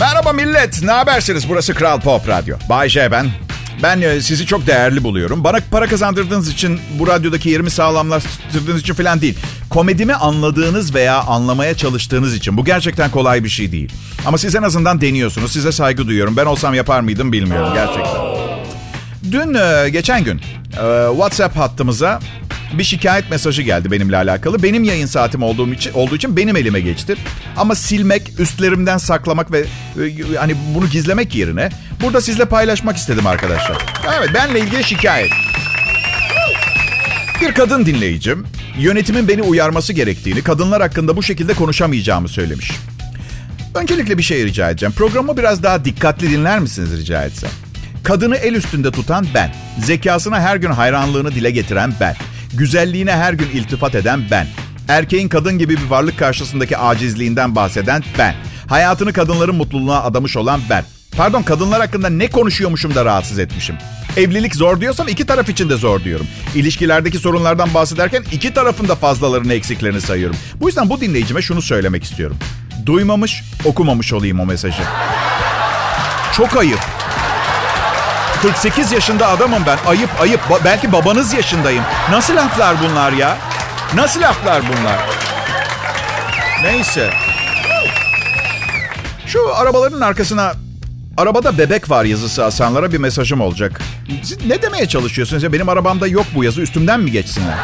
Merhaba 0.00 0.32
millet, 0.32 0.82
ne 0.82 0.90
habersiniz? 0.90 1.48
Burası 1.48 1.74
Kral 1.74 2.00
Pop 2.00 2.28
Radyo. 2.28 2.56
Bay 2.68 2.88
J 2.88 3.10
ben. 3.10 3.26
Ben 3.82 4.00
e, 4.00 4.20
sizi 4.20 4.46
çok 4.46 4.66
değerli 4.66 5.04
buluyorum. 5.04 5.44
Bana 5.44 5.58
para 5.70 5.86
kazandırdığınız 5.86 6.48
için, 6.48 6.80
bu 6.98 7.06
radyodaki 7.06 7.48
yerimi 7.48 7.70
sağlamlaştırdığınız 7.70 8.80
için 8.80 8.94
falan 8.94 9.20
değil. 9.20 9.38
Komedimi 9.74 10.14
anladığınız 10.14 10.94
veya 10.94 11.20
anlamaya 11.22 11.76
çalıştığınız 11.76 12.34
için. 12.34 12.56
Bu 12.56 12.64
gerçekten 12.64 13.10
kolay 13.10 13.44
bir 13.44 13.48
şey 13.48 13.72
değil. 13.72 13.92
Ama 14.26 14.38
siz 14.38 14.54
en 14.54 14.62
azından 14.62 15.00
deniyorsunuz. 15.00 15.52
Size 15.52 15.72
saygı 15.72 16.06
duyuyorum. 16.06 16.36
Ben 16.36 16.46
olsam 16.46 16.74
yapar 16.74 17.00
mıydım 17.00 17.32
bilmiyorum 17.32 17.68
gerçekten. 17.74 18.22
Dün, 19.32 19.54
e, 19.54 19.88
geçen 19.90 20.24
gün 20.24 20.38
e, 20.38 21.06
WhatsApp 21.10 21.56
hattımıza 21.56 22.20
bir 22.72 22.84
şikayet 22.84 23.30
mesajı 23.30 23.62
geldi 23.62 23.90
benimle 23.90 24.16
alakalı. 24.16 24.62
Benim 24.62 24.84
yayın 24.84 25.06
saatim 25.06 25.42
olduğum 25.42 25.72
için 25.72 25.92
olduğu 25.92 26.16
için 26.16 26.36
benim 26.36 26.56
elime 26.56 26.80
geçti. 26.80 27.16
Ama 27.56 27.74
silmek, 27.74 28.40
üstlerimden 28.40 28.98
saklamak 28.98 29.52
ve 29.52 29.58
e, 29.60 30.36
hani 30.38 30.54
bunu 30.74 30.88
gizlemek 30.88 31.34
yerine 31.34 31.68
burada 32.02 32.20
sizle 32.20 32.44
paylaşmak 32.44 32.96
istedim 32.96 33.26
arkadaşlar. 33.26 33.76
Evet, 34.18 34.30
benle 34.34 34.60
ilgili 34.60 34.84
şikayet. 34.84 35.30
Bir 37.40 37.54
kadın 37.54 37.86
dinleyicim 37.86 38.46
yönetimin 38.78 39.28
beni 39.28 39.42
uyarması 39.42 39.92
gerektiğini, 39.92 40.42
kadınlar 40.42 40.82
hakkında 40.82 41.16
bu 41.16 41.22
şekilde 41.22 41.54
konuşamayacağımı 41.54 42.28
söylemiş. 42.28 42.70
Öncelikle 43.74 44.18
bir 44.18 44.22
şey 44.22 44.44
rica 44.44 44.70
edeceğim. 44.70 44.94
Programı 44.96 45.36
biraz 45.36 45.62
daha 45.62 45.84
dikkatli 45.84 46.30
dinler 46.30 46.58
misiniz 46.58 46.98
rica 46.98 47.24
etsem? 47.24 47.50
Kadını 48.04 48.36
el 48.36 48.54
üstünde 48.54 48.90
tutan 48.90 49.26
ben. 49.34 49.54
Zekasına 49.78 50.40
her 50.40 50.56
gün 50.56 50.70
hayranlığını 50.70 51.34
dile 51.34 51.50
getiren 51.50 51.92
ben. 52.00 52.16
Güzelliğine 52.54 53.12
her 53.12 53.32
gün 53.32 53.46
iltifat 53.46 53.94
eden 53.94 54.22
ben. 54.30 54.46
Erkeğin 54.88 55.28
kadın 55.28 55.58
gibi 55.58 55.76
bir 55.76 55.90
varlık 55.90 56.18
karşısındaki 56.18 56.78
acizliğinden 56.78 57.56
bahseden 57.56 58.02
ben. 58.18 58.34
Hayatını 58.66 59.12
kadınların 59.12 59.54
mutluluğuna 59.54 60.02
adamış 60.02 60.36
olan 60.36 60.60
ben. 60.70 60.84
Pardon 61.16 61.42
kadınlar 61.42 61.80
hakkında 61.80 62.08
ne 62.08 62.30
konuşuyormuşum 62.30 62.94
da 62.94 63.04
rahatsız 63.04 63.38
etmişim. 63.38 63.76
Evlilik 64.16 64.54
zor 64.54 64.80
diyorsam 64.80 65.08
iki 65.08 65.26
taraf 65.26 65.48
için 65.48 65.70
de 65.70 65.76
zor 65.76 66.04
diyorum. 66.04 66.26
İlişkilerdeki 66.54 67.18
sorunlardan 67.18 67.74
bahsederken 67.74 68.24
iki 68.32 68.54
tarafın 68.54 68.88
da 68.88 68.94
fazlalarını 68.94 69.54
eksiklerini 69.54 70.00
sayıyorum. 70.00 70.36
Bu 70.60 70.66
yüzden 70.66 70.90
bu 70.90 71.00
dinleyicime 71.00 71.42
şunu 71.42 71.62
söylemek 71.62 72.04
istiyorum. 72.04 72.36
Duymamış, 72.86 73.42
okumamış 73.64 74.12
olayım 74.12 74.40
o 74.40 74.46
mesajı. 74.46 74.82
Çok 76.36 76.56
ayıp. 76.56 76.78
48 78.42 78.92
yaşında 78.92 79.28
adamım 79.28 79.62
ben. 79.66 79.78
Ayıp 79.86 80.10
ayıp. 80.20 80.40
Ba- 80.40 80.64
belki 80.64 80.92
babanız 80.92 81.32
yaşındayım. 81.32 81.84
Nasıl 82.10 82.36
laflar 82.36 82.76
bunlar 82.82 83.12
ya? 83.12 83.36
Nasıl 83.94 84.20
laflar 84.20 84.62
bunlar? 84.62 84.98
Neyse. 86.62 87.10
Şu 89.26 89.56
arabaların 89.56 90.00
arkasına 90.00 90.52
arabada 91.16 91.58
bebek 91.58 91.90
var 91.90 92.04
yazısı 92.04 92.44
asanlara 92.44 92.92
bir 92.92 92.98
mesajım 92.98 93.40
olacak. 93.40 93.80
Siz 94.22 94.46
ne 94.46 94.62
demeye 94.62 94.88
çalışıyorsunuz 94.88 95.42
ya? 95.42 95.52
Benim 95.52 95.68
arabamda 95.68 96.06
yok 96.06 96.26
bu 96.34 96.44
yazı. 96.44 96.60
Üstümden 96.60 97.00
mi 97.00 97.12
geçsinler? 97.12 97.54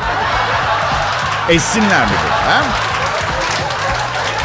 Essinler 1.48 2.06
mi? 2.06 2.12
Ha? 2.46 2.62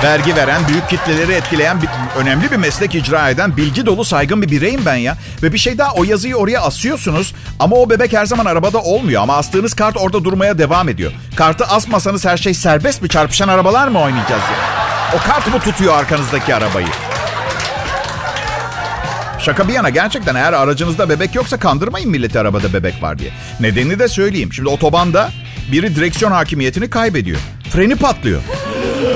Vergi 0.03 0.35
veren, 0.35 0.61
büyük 0.67 0.89
kitleleri 0.89 1.31
etkileyen, 1.31 1.81
bir, 1.81 1.89
önemli 2.17 2.51
bir 2.51 2.55
meslek 2.55 2.95
icra 2.95 3.29
eden, 3.29 3.57
bilgi 3.57 3.85
dolu, 3.85 4.05
saygın 4.05 4.41
bir 4.41 4.51
bireyim 4.51 4.81
ben 4.85 4.95
ya. 4.95 5.17
Ve 5.43 5.53
bir 5.53 5.57
şey 5.57 5.77
daha 5.77 5.93
o 5.93 6.03
yazıyı 6.03 6.35
oraya 6.35 6.61
asıyorsunuz 6.61 7.33
ama 7.59 7.75
o 7.75 7.89
bebek 7.89 8.13
her 8.13 8.25
zaman 8.25 8.45
arabada 8.45 8.77
olmuyor. 8.81 9.21
Ama 9.21 9.37
astığınız 9.37 9.73
kart 9.73 9.97
orada 9.97 10.23
durmaya 10.23 10.57
devam 10.57 10.89
ediyor. 10.89 11.11
Kartı 11.35 11.65
asmasanız 11.65 12.25
her 12.25 12.37
şey 12.37 12.53
serbest 12.53 13.01
mi? 13.01 13.09
Çarpışan 13.09 13.47
arabalar 13.47 13.87
mı 13.87 13.99
oynayacağız 13.99 14.41
ya? 14.41 14.85
O 15.15 15.27
kart 15.27 15.47
mı 15.53 15.59
tutuyor 15.59 15.93
arkanızdaki 15.93 16.55
arabayı? 16.55 16.87
Şaka 19.45 19.67
bir 19.67 19.73
yana 19.73 19.89
gerçekten 19.89 20.35
eğer 20.35 20.53
aracınızda 20.53 21.09
bebek 21.09 21.35
yoksa 21.35 21.59
kandırmayın 21.59 22.09
milleti 22.09 22.39
arabada 22.39 22.73
bebek 22.73 23.03
var 23.03 23.19
diye. 23.19 23.31
Nedenini 23.59 23.99
de 23.99 24.07
söyleyeyim. 24.07 24.53
Şimdi 24.53 24.69
otobanda 24.69 25.29
biri 25.71 25.95
direksiyon 25.95 26.31
hakimiyetini 26.31 26.89
kaybediyor. 26.89 27.37
Freni 27.69 27.95
patlıyor. 27.95 28.41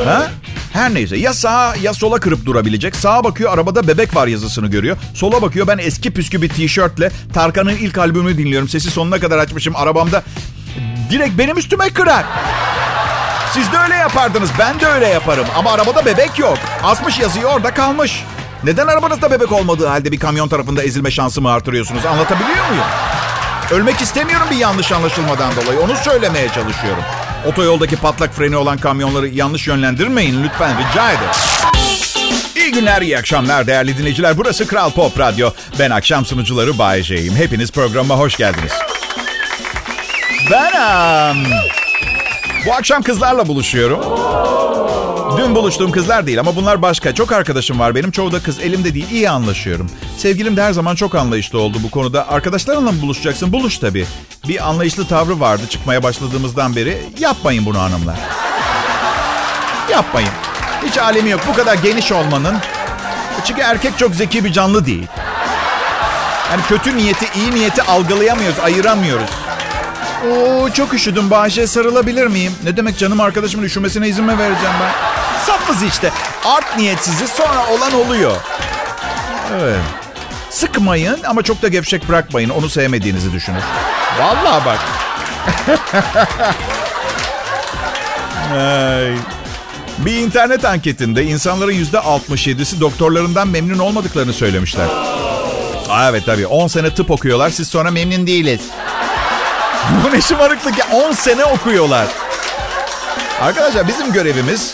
Ha? 0.05 0.27
Her 0.73 0.93
neyse 0.93 1.17
ya 1.17 1.33
sağa 1.33 1.75
ya 1.81 1.93
sola 1.93 2.19
kırıp 2.19 2.45
durabilecek. 2.45 2.95
Sağa 2.95 3.23
bakıyor 3.23 3.53
arabada 3.53 3.87
bebek 3.87 4.15
var 4.15 4.27
yazısını 4.27 4.67
görüyor. 4.67 4.97
Sola 5.13 5.41
bakıyor 5.41 5.67
ben 5.67 5.77
eski 5.77 6.11
püskü 6.13 6.41
bir 6.41 6.49
tişörtle 6.49 7.11
Tarkan'ın 7.33 7.75
ilk 7.75 7.97
albümünü 7.97 8.37
dinliyorum. 8.37 8.69
Sesi 8.69 8.91
sonuna 8.91 9.19
kadar 9.19 9.37
açmışım 9.37 9.75
arabamda. 9.75 10.23
Direkt 11.09 11.37
benim 11.37 11.57
üstüme 11.57 11.89
kırar. 11.89 12.25
Siz 13.53 13.73
de 13.73 13.77
öyle 13.77 13.95
yapardınız. 13.95 14.49
Ben 14.59 14.79
de 14.79 14.85
öyle 14.87 15.07
yaparım. 15.07 15.45
Ama 15.55 15.71
arabada 15.71 16.05
bebek 16.05 16.39
yok. 16.39 16.57
Asmış 16.83 17.19
yazıyı 17.19 17.45
orada 17.45 17.73
kalmış. 17.73 18.23
Neden 18.63 18.87
arabanızda 18.87 19.31
bebek 19.31 19.51
olmadığı 19.51 19.87
halde 19.87 20.11
bir 20.11 20.19
kamyon 20.19 20.47
tarafında 20.47 20.83
ezilme 20.83 21.11
şansımı 21.11 21.51
artırıyorsunuz? 21.51 22.05
Anlatabiliyor 22.05 22.69
muyum? 22.69 22.83
Ölmek 23.71 24.01
istemiyorum 24.01 24.47
bir 24.51 24.55
yanlış 24.55 24.91
anlaşılmadan 24.91 25.51
dolayı. 25.55 25.79
Onu 25.79 25.95
söylemeye 25.95 26.49
çalışıyorum. 26.49 27.03
Otoyoldaki 27.47 27.95
patlak 27.95 28.33
freni 28.33 28.55
olan 28.57 28.77
kamyonları 28.77 29.27
yanlış 29.27 29.67
yönlendirmeyin 29.67 30.43
lütfen 30.43 30.75
rica 30.77 31.11
ederim. 31.11 31.29
İyi 32.55 32.71
günler, 32.71 33.01
iyi 33.01 33.17
akşamlar 33.17 33.67
değerli 33.67 33.97
dinleyiciler. 33.97 34.37
Burası 34.37 34.67
Kral 34.67 34.91
Pop 34.91 35.19
Radyo. 35.19 35.51
Ben 35.79 35.89
akşam 35.89 36.25
sunucuları 36.25 36.77
Bay 36.77 37.03
J'yim. 37.03 37.35
Hepiniz 37.35 37.71
programa 37.71 38.17
hoş 38.17 38.37
geldiniz. 38.37 38.71
Ben... 40.51 40.71
um, 41.31 41.43
bu 42.65 42.73
akşam 42.73 43.01
kızlarla 43.01 43.47
buluşuyorum. 43.47 43.99
Dün 45.39 45.55
buluştuğum 45.55 45.91
kızlar 45.91 46.27
değil 46.27 46.39
ama 46.39 46.55
bunlar 46.55 46.81
başka. 46.81 47.15
Çok 47.15 47.31
arkadaşım 47.31 47.79
var 47.79 47.95
benim. 47.95 48.11
Çoğu 48.11 48.31
da 48.31 48.43
kız. 48.43 48.59
Elimde 48.59 48.93
değil. 48.93 49.11
İyi 49.11 49.29
anlaşıyorum. 49.29 49.89
Sevgilim 50.17 50.57
de 50.57 50.63
her 50.63 50.73
zaman 50.73 50.95
çok 50.95 51.15
anlayışlı 51.15 51.59
oldu 51.59 51.77
bu 51.83 51.91
konuda. 51.91 52.27
Arkadaşlarınla 52.29 52.91
mı 52.91 53.01
buluşacaksın? 53.01 53.51
Buluş 53.53 53.77
tabii. 53.77 54.05
Bir 54.47 54.69
anlayışlı 54.69 55.07
tavrı 55.07 55.39
vardı 55.39 55.61
çıkmaya 55.69 56.03
başladığımızdan 56.03 56.75
beri. 56.75 56.97
Yapmayın 57.19 57.65
bunu 57.65 57.79
hanımlar. 57.79 58.15
Yapmayın. 59.91 60.29
Hiç 60.85 60.97
alemi 60.97 61.29
yok. 61.29 61.41
Bu 61.47 61.53
kadar 61.53 61.75
geniş 61.75 62.11
olmanın. 62.11 62.57
Çünkü 63.45 63.61
erkek 63.61 63.97
çok 63.97 64.15
zeki 64.15 64.43
bir 64.43 64.51
canlı 64.51 64.85
değil. 64.85 65.07
Yani 66.51 66.61
kötü 66.69 66.97
niyeti, 66.97 67.25
iyi 67.35 67.51
niyeti 67.51 67.83
algılayamıyoruz, 67.83 68.59
ayıramıyoruz. 68.59 69.29
Oo 70.31 70.69
çok 70.69 70.93
üşüdüm 70.93 71.29
Bahçe 71.31 71.67
sarılabilir 71.67 72.27
miyim? 72.27 72.53
Ne 72.63 72.77
demek 72.77 72.97
canım 72.97 73.19
arkadaşımın 73.19 73.65
üşümesine 73.65 74.07
izin 74.07 74.25
mi 74.25 74.37
vereceğim 74.37 74.75
ben? 74.81 75.18
Safız 75.45 75.83
işte. 75.83 76.11
Art 76.45 76.77
niyetsizi 76.77 77.27
sonra 77.27 77.67
olan 77.71 77.93
oluyor. 77.93 78.35
Evet. 79.61 79.79
Sıkmayın 80.49 81.23
ama 81.23 81.41
çok 81.43 81.61
da 81.61 81.67
gevşek 81.67 82.09
bırakmayın. 82.09 82.49
Onu 82.49 82.69
sevmediğinizi 82.69 83.33
düşünür. 83.33 83.61
Vallahi 84.19 84.65
bak. 84.65 84.79
Ay. 88.53 89.15
Bir 89.97 90.15
internet 90.15 90.65
anketinde 90.65 91.23
insanların 91.23 91.71
%67'si 91.71 92.79
doktorlarından 92.79 93.47
memnun 93.47 93.79
olmadıklarını 93.79 94.33
söylemişler. 94.33 94.87
Aa, 95.89 96.09
evet 96.09 96.23
tabii 96.25 96.47
10 96.47 96.67
sene 96.67 96.93
tıp 96.93 97.11
okuyorlar 97.11 97.49
siz 97.49 97.67
sonra 97.67 97.91
memnun 97.91 98.27
değiliz. 98.27 98.61
Bu 100.03 100.15
ne 100.15 100.21
şımarıklık 100.21 100.77
ya 100.77 100.85
10 100.91 101.11
sene 101.11 101.45
okuyorlar. 101.45 102.07
Arkadaşlar 103.41 103.87
bizim 103.87 104.13
görevimiz 104.13 104.73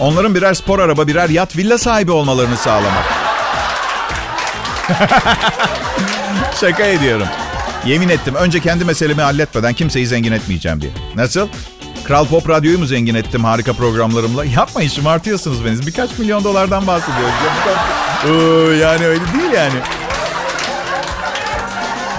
onların 0.00 0.34
birer 0.34 0.54
spor 0.54 0.78
araba 0.78 1.06
birer 1.06 1.28
yat 1.28 1.56
villa 1.56 1.78
sahibi 1.78 2.10
olmalarını 2.10 2.56
sağlamak. 2.56 3.04
Şaka 6.60 6.84
ediyorum. 6.84 7.26
Yemin 7.86 8.08
ettim 8.08 8.34
önce 8.34 8.60
kendi 8.60 8.84
meselemi 8.84 9.22
halletmeden 9.22 9.74
kimseyi 9.74 10.06
zengin 10.06 10.32
etmeyeceğim 10.32 10.80
diye. 10.80 10.92
Nasıl? 11.16 11.48
Kral 12.04 12.26
Pop 12.26 12.48
Radyo'yu 12.48 12.78
mu 12.78 12.86
zengin 12.86 13.14
ettim 13.14 13.44
harika 13.44 13.72
programlarımla? 13.72 14.44
Yapmayın 14.44 14.88
şımartıyorsunuz 14.88 15.64
beni. 15.64 15.86
Birkaç 15.86 16.18
milyon 16.18 16.44
dolardan 16.44 16.86
bahsediyoruz. 16.86 17.34
Ya, 18.24 18.88
yani 18.88 19.06
öyle 19.06 19.20
değil 19.20 19.52
yani. 19.54 19.74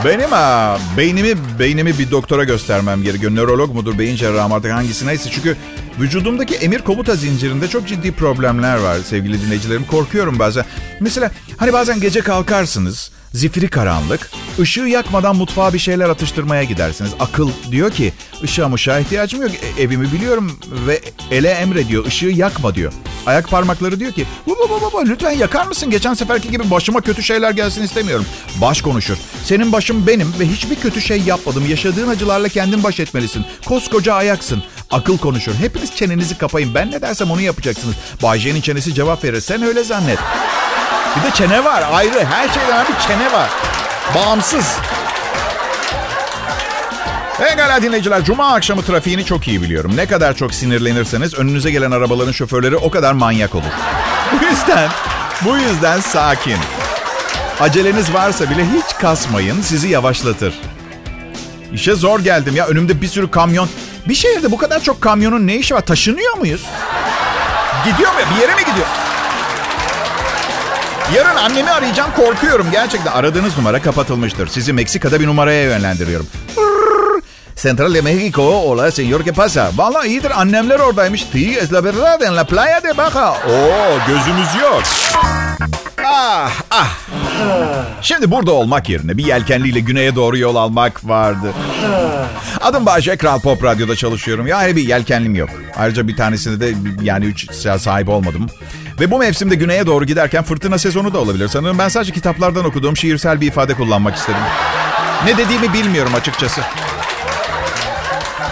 Benim 0.06 0.32
ha, 0.32 0.78
beynimi 0.98 1.34
beynimi 1.60 2.00
bir 2.00 2.12
doktora 2.12 2.44
göstermem 2.44 3.04
gerekiyor. 3.04 3.36
Nörolog 3.36 3.74
mudur, 3.76 4.00
beyin 4.00 4.16
cerrahı 4.16 4.54
artık 4.54 4.72
hangisi 4.72 5.08
neyse. 5.08 5.30
Çünkü 5.32 5.56
vücudumdaki 6.00 6.56
emir 6.56 6.80
komuta 6.80 7.16
zincirinde 7.16 7.68
çok 7.68 7.88
ciddi 7.88 8.12
problemler 8.12 8.78
var 8.78 8.98
sevgili 9.06 9.42
dinleyicilerim. 9.42 9.86
Korkuyorum 9.86 10.40
bazen. 10.40 10.66
Mesela 11.00 11.32
hani 11.58 11.74
bazen 11.74 12.00
gece 12.00 12.22
kalkarsınız, 12.22 13.12
zifiri 13.36 13.68
karanlık, 13.68 14.32
ışığı 14.60 14.82
yakmadan 14.82 15.36
mutfağa 15.36 15.74
bir 15.74 15.80
şeyler 15.80 16.10
atıştırmaya 16.10 16.64
gidersiniz. 16.64 17.12
Akıl 17.20 17.50
diyor 17.72 17.92
ki 17.92 18.14
ışığa 18.44 18.70
mışığa 18.70 19.00
ihtiyacım 19.00 19.42
yok. 19.42 19.52
E, 19.52 19.82
evimi 19.82 20.12
biliyorum 20.12 20.60
ve 20.88 21.02
ele 21.32 21.50
emrediyor 21.50 22.06
ışığı 22.06 22.26
yakma 22.26 22.76
diyor. 22.76 22.94
Ayak 23.26 23.50
parmakları 23.50 24.00
diyor 24.00 24.12
ki 24.12 24.26
baba 24.48 24.70
baba 24.70 24.82
baba 24.82 25.02
lütfen 25.02 25.32
yakar 25.32 25.68
mısın? 25.68 25.90
Geçen 25.90 26.14
seferki 26.14 26.52
gibi 26.52 26.72
başıma 26.72 27.02
kötü 27.02 27.24
şeyler 27.24 27.52
gelsin 27.52 27.84
istemiyorum. 27.84 28.26
Baş 28.62 28.82
konuşur. 28.82 29.18
Senin 29.44 29.72
başım 29.72 30.08
benim 30.08 30.34
ve 30.40 30.48
hiçbir 30.48 30.76
kötü 30.76 31.02
şey 31.02 31.22
yapmadım. 31.22 31.70
Yaşadığın 31.70 32.08
acılarla 32.08 32.50
kendin 32.50 32.84
baş 32.84 33.00
etmelisin. 33.00 33.46
Koskoca 33.66 34.14
ayaksın. 34.14 34.64
Akıl 34.92 35.18
konuşur. 35.18 35.54
Hepiniz 35.54 35.96
çenenizi 35.96 36.38
kapayın. 36.38 36.76
Ben 36.76 36.92
ne 36.92 37.02
dersem 37.02 37.32
onu 37.32 37.42
yapacaksınız. 37.42 37.96
Bay 38.24 38.40
J'nin 38.40 38.62
çenesi 38.62 38.94
cevap 38.94 39.24
verir. 39.24 39.42
Sen 39.42 39.64
öyle 39.64 39.84
zannet. 39.84 40.20
Bir 41.18 41.24
de 41.24 41.32
çene 41.34 41.64
var 41.64 41.84
ayrı. 41.94 42.26
Her 42.26 42.48
şeyden 42.50 42.86
bir 42.88 43.08
çene 43.08 43.34
var. 43.34 43.50
Bağımsız. 44.16 44.76
Pekala 47.38 47.82
dinleyiciler. 47.82 48.24
Cuma 48.24 48.54
akşamı 48.54 48.84
trafiğini 48.84 49.26
çok 49.26 49.48
iyi 49.48 49.62
biliyorum. 49.62 49.98
Ne 49.98 50.06
kadar 50.06 50.34
çok 50.34 50.54
sinirlenirseniz 50.54 51.34
önünüze 51.34 51.72
gelen 51.72 51.92
arabaların 51.92 52.32
şoförleri 52.32 52.78
o 52.78 52.92
kadar 52.92 53.14
manyak 53.14 53.56
olur. 53.56 53.64
Bu 54.32 54.46
yüzden, 54.46 54.90
bu 55.42 55.58
yüzden 55.58 56.00
sakin. 56.00 56.58
Aceleniz 57.60 58.14
varsa 58.14 58.50
bile 58.50 58.66
hiç 58.66 58.98
kasmayın. 59.02 59.62
Sizi 59.62 59.88
yavaşlatır. 59.88 60.54
İşe 61.74 61.96
zor 61.96 62.20
geldim 62.20 62.56
ya. 62.56 62.66
Önümde 62.66 63.02
bir 63.02 63.08
sürü 63.08 63.32
kamyon. 63.32 63.70
Bir 64.08 64.16
şehirde 64.16 64.52
bu 64.52 64.58
kadar 64.58 64.80
çok 64.80 65.02
kamyonun 65.02 65.48
ne 65.48 65.56
işi 65.56 65.76
var? 65.76 65.82
Taşınıyor 65.82 66.38
muyuz? 66.38 66.62
Gidiyor 67.86 68.12
mu? 68.12 68.20
Bir 68.36 68.42
yere 68.42 68.56
mi 68.56 68.62
gidiyor? 68.66 68.88
Yarın 71.14 71.36
annemi 71.36 71.70
arayacağım 71.70 72.12
korkuyorum 72.16 72.68
gerçekten. 72.72 73.12
Aradığınız 73.12 73.58
numara 73.58 73.82
kapatılmıştır. 73.82 74.48
Sizi 74.48 74.74
Meksika'da 74.74 75.20
bir 75.20 75.28
numaraya 75.28 75.64
yönlendiriyorum. 75.64 76.28
Central 77.56 77.94
de 77.94 78.00
México. 78.00 78.70
Hola 78.70 78.92
señor, 78.92 79.24
¿qué 79.24 79.32
pasa? 79.32 79.72
Valla 79.78 80.06
iyidir 80.06 80.42
annemler 80.42 80.80
oradaymış. 80.80 81.26
Sí, 81.34 81.58
es 81.58 81.74
la 81.74 81.84
verdad 81.84 82.22
en 82.22 82.36
la 82.36 82.44
playa 82.44 82.84
de 82.84 82.98
Baja. 82.98 83.32
Oo 83.32 83.98
gözümüz 84.08 84.56
yok. 84.62 84.84
Ah 86.06 86.52
ah. 86.72 86.98
Şimdi 88.02 88.32
burada 88.32 88.52
olmak 88.52 88.90
yerine 88.90 89.18
bir 89.18 89.26
yelkenliyle 89.26 89.80
güneye 89.80 90.16
doğru 90.16 90.38
yol 90.38 90.56
almak 90.56 91.08
vardı. 91.08 91.54
Adım 92.62 92.86
Bahçe, 92.86 93.18
Kral 93.18 93.40
Pop 93.40 93.64
Radyo'da 93.64 93.96
çalışıyorum. 93.96 94.48
Yani 94.48 94.76
bir 94.76 94.88
yelkenlim 94.88 95.36
yok. 95.36 95.50
Ayrıca 95.78 96.08
bir 96.08 96.16
tanesinde 96.16 96.60
de 96.68 96.78
yani 97.02 97.26
üç 97.26 97.52
sahip 97.80 98.10
olmadım. 98.10 98.50
Ve 99.00 99.12
bu 99.12 99.18
mevsimde 99.18 99.56
güneye 99.56 99.86
doğru 99.86 100.06
giderken 100.06 100.44
fırtına 100.44 100.78
sezonu 100.78 101.14
da 101.14 101.20
olabilir. 101.20 101.48
Sanırım 101.48 101.78
ben 101.80 101.88
sadece 101.88 102.14
kitaplardan 102.14 102.66
okuduğum 102.66 102.98
şiirsel 102.98 103.42
bir 103.42 103.48
ifade 103.48 103.74
kullanmak 103.74 104.16
istedim. 104.16 104.40
Ne 105.26 105.38
dediğimi 105.38 105.74
bilmiyorum 105.74 106.16
açıkçası. 106.16 106.62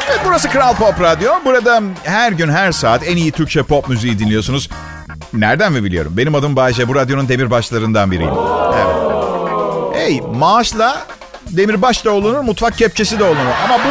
Evet 0.09 0.19
burası 0.25 0.50
Kral 0.50 0.75
Pop 0.75 1.01
Radyo. 1.01 1.31
Burada 1.45 1.81
her 2.03 2.31
gün 2.31 2.50
her 2.50 2.71
saat 2.71 3.07
en 3.07 3.17
iyi 3.17 3.31
Türkçe 3.31 3.63
pop 3.63 3.89
müziği 3.89 4.19
dinliyorsunuz. 4.19 4.69
Nereden 5.33 5.71
mi 5.73 5.83
biliyorum? 5.83 6.13
Benim 6.17 6.35
adım 6.35 6.55
Bayce. 6.55 6.88
Bu 6.88 6.95
radyonun 6.95 7.29
demirbaşlarından 7.29 8.12
biriyim. 8.12 8.33
Evet. 8.75 8.95
Hey 9.95 10.21
maaşla 10.35 11.05
demirbaş 11.50 12.05
da 12.05 12.12
olunur, 12.12 12.39
mutfak 12.39 12.77
kepçesi 12.77 13.19
de 13.19 13.23
olunur. 13.23 13.53
Ama 13.65 13.77
bu 13.77 13.89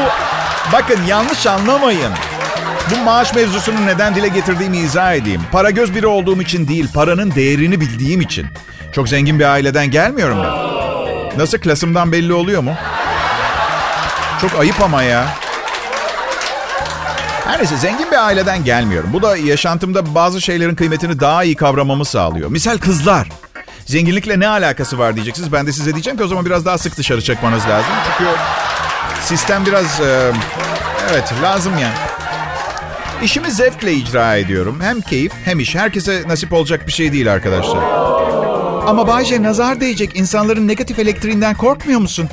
bakın 0.73 0.99
yanlış 1.09 1.47
anlamayın. 1.47 2.13
Bu 2.93 3.05
maaş 3.05 3.35
mevzusunu 3.35 3.87
neden 3.87 4.15
dile 4.15 4.29
getirdiğimi 4.29 4.79
izah 4.79 5.15
edeyim. 5.15 5.43
Para 5.53 5.71
göz 5.71 5.95
biri 5.95 6.07
olduğum 6.07 6.43
için 6.43 6.69
değil, 6.69 6.89
paranın 6.95 7.35
değerini 7.35 7.81
bildiğim 7.81 8.21
için. 8.21 8.47
Çok 8.93 9.09
zengin 9.09 9.39
bir 9.39 9.45
aileden 9.45 9.91
gelmiyorum 9.91 10.39
ben. 10.45 10.73
Nasıl 11.39 11.59
klasımdan 11.59 12.13
belli 12.13 12.33
oluyor 12.33 12.63
mu? 12.63 12.75
Çok 14.41 14.61
ayıp 14.61 14.81
ama 14.81 15.03
ya. 15.03 15.27
Her 17.47 17.59
neyse 17.59 17.77
zengin 17.77 18.11
bir 18.11 18.27
aileden 18.27 18.65
gelmiyorum. 18.65 19.11
Bu 19.13 19.23
da 19.23 19.37
yaşantımda 19.37 20.15
bazı 20.15 20.41
şeylerin 20.41 20.75
kıymetini 20.75 21.21
daha 21.21 21.45
iyi 21.45 21.57
kavramamı 21.57 22.05
sağlıyor. 22.05 22.51
Misal 22.51 22.79
kızlar. 22.79 23.29
Zenginlikle 23.87 24.41
ne 24.41 24.49
alakası 24.49 24.99
var 24.99 25.15
diyeceksiniz. 25.15 25.53
Ben 25.53 25.67
de 25.67 25.73
size 25.73 25.93
diyeceğim 25.93 26.17
ki 26.17 26.25
o 26.25 26.29
zaman 26.29 26.47
biraz 26.47 26.67
daha 26.67 26.79
sık 26.79 26.97
dışarı 26.97 27.23
çıkmanız 27.23 27.69
lazım. 27.69 27.93
Çünkü 28.19 28.31
sistem 29.25 29.67
biraz... 29.67 30.01
Evet 31.13 31.33
lazım 31.43 31.73
yani. 31.79 31.95
İşimi 33.23 33.51
zevkle 33.51 33.93
icra 33.93 34.37
ediyorum. 34.37 34.81
Hem 34.81 35.01
keyif 35.01 35.33
hem 35.45 35.61
iş. 35.61 35.75
Herkese 35.75 36.23
nasip 36.27 36.53
olacak 36.53 36.87
bir 36.87 36.93
şey 36.93 37.13
değil 37.13 37.33
arkadaşlar. 37.33 37.83
Ama 38.87 39.07
Bayce 39.07 39.43
nazar 39.43 39.81
değecek. 39.81 40.17
İnsanların 40.17 40.69
negatif 40.69 40.99
elektriğinden 40.99 41.55
korkmuyor 41.55 42.01
musun? 42.01 42.29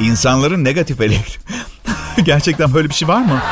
İnsanların 0.00 0.64
negatif 0.64 1.00
elektriği... 1.00 1.38
Gerçekten 2.24 2.74
böyle 2.74 2.88
bir 2.88 2.94
şey 2.94 3.08
var 3.08 3.20
mı? 3.20 3.42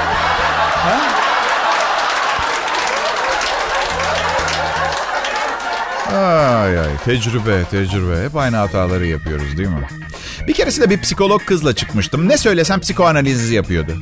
Ay 6.17 6.79
ay 6.79 6.97
tecrübe 7.05 7.65
tecrübe 7.71 8.25
hep 8.25 8.37
aynı 8.37 8.57
hataları 8.57 9.07
yapıyoruz 9.07 9.59
değil 9.59 9.69
mi? 9.69 9.89
Bir 10.49 10.53
keresinde 10.53 10.91
bir 10.91 11.01
psikolog 11.01 11.45
kızla 11.45 11.75
çıkmıştım. 11.75 12.29
Ne 12.29 12.39
söylesem 12.39 12.81
psikoanalizi 12.81 13.55
yapıyordu. 13.55 13.93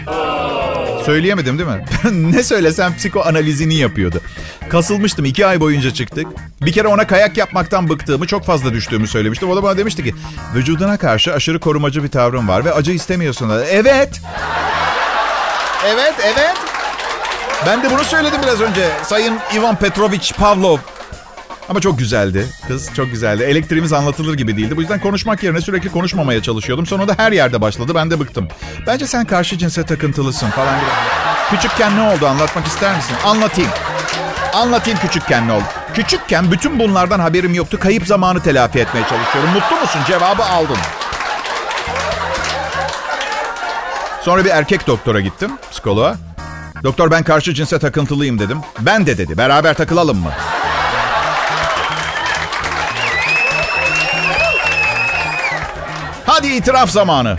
Söyleyemedim 1.08 1.58
değil 1.58 1.68
mi? 1.68 1.84
ne 2.32 2.42
söylesem 2.42 2.96
psikoanalizini 2.96 3.74
yapıyordu. 3.74 4.20
Kasılmıştım. 4.68 5.24
iki 5.24 5.46
ay 5.46 5.60
boyunca 5.60 5.94
çıktık. 5.94 6.26
Bir 6.62 6.72
kere 6.72 6.88
ona 6.88 7.06
kayak 7.06 7.36
yapmaktan 7.36 7.88
bıktığımı, 7.88 8.26
çok 8.26 8.44
fazla 8.44 8.72
düştüğümü 8.72 9.06
söylemiştim. 9.06 9.50
O 9.50 9.56
da 9.56 9.62
bana 9.62 9.78
demişti 9.78 10.04
ki, 10.04 10.14
vücuduna 10.54 10.96
karşı 10.96 11.34
aşırı 11.34 11.60
korumacı 11.60 12.04
bir 12.04 12.08
tavrın 12.08 12.48
var 12.48 12.64
ve 12.64 12.72
acı 12.72 12.92
istemiyorsun. 12.92 13.50
Evet. 13.70 14.20
Evet, 15.86 16.14
evet. 16.24 16.56
Ben 17.66 17.82
de 17.82 17.90
bunu 17.90 18.04
söyledim 18.04 18.40
biraz 18.42 18.60
önce. 18.60 18.88
Sayın 19.02 19.38
Ivan 19.54 19.76
Petrovich 19.76 20.32
Pavlov. 20.32 20.78
Ama 21.68 21.80
çok 21.80 21.98
güzeldi. 21.98 22.46
Kız 22.68 22.94
çok 22.94 23.10
güzeldi. 23.10 23.42
Elektriğimiz 23.42 23.92
anlatılır 23.92 24.34
gibi 24.34 24.56
değildi. 24.56 24.76
Bu 24.76 24.80
yüzden 24.80 25.00
konuşmak 25.00 25.42
yerine 25.42 25.60
sürekli 25.60 25.88
konuşmamaya 25.92 26.42
çalışıyordum. 26.42 26.86
Sonra 26.86 27.08
da 27.08 27.14
her 27.16 27.32
yerde 27.32 27.60
başladı. 27.60 27.92
Ben 27.94 28.10
de 28.10 28.20
bıktım. 28.20 28.48
Bence 28.86 29.06
sen 29.06 29.24
karşı 29.24 29.58
cinse 29.58 29.82
takıntılısın 29.82 30.50
falan. 30.50 30.74
Küçükken 31.50 31.96
ne 31.96 32.02
oldu 32.02 32.26
anlatmak 32.26 32.66
ister 32.66 32.96
misin? 32.96 33.16
Anlatayım. 33.24 33.70
Anlatayım 34.54 34.98
küçükken 34.98 35.48
ne 35.48 35.52
oldu. 35.52 35.64
Küçükken 35.94 36.52
bütün 36.52 36.78
bunlardan 36.78 37.20
haberim 37.20 37.54
yoktu. 37.54 37.78
Kayıp 37.80 38.06
zamanı 38.06 38.40
telafi 38.42 38.78
etmeye 38.78 39.02
çalışıyorum. 39.08 39.50
Mutlu 39.50 39.76
musun? 39.76 40.00
Cevabı 40.06 40.44
aldım. 40.44 40.76
Sonra 44.22 44.44
bir 44.44 44.50
erkek 44.50 44.86
doktora 44.86 45.20
gittim. 45.20 45.50
Psikoloğa. 45.70 46.16
Doktor 46.84 47.10
ben 47.10 47.22
karşı 47.22 47.54
cinse 47.54 47.78
takıntılıyım 47.78 48.38
dedim. 48.38 48.58
Ben 48.80 49.06
de 49.06 49.18
dedi. 49.18 49.38
Beraber 49.38 49.74
takılalım 49.74 50.18
mı? 50.18 50.30
Hadi 56.38 56.48
itiraf 56.48 56.90
zamanı. 56.90 57.36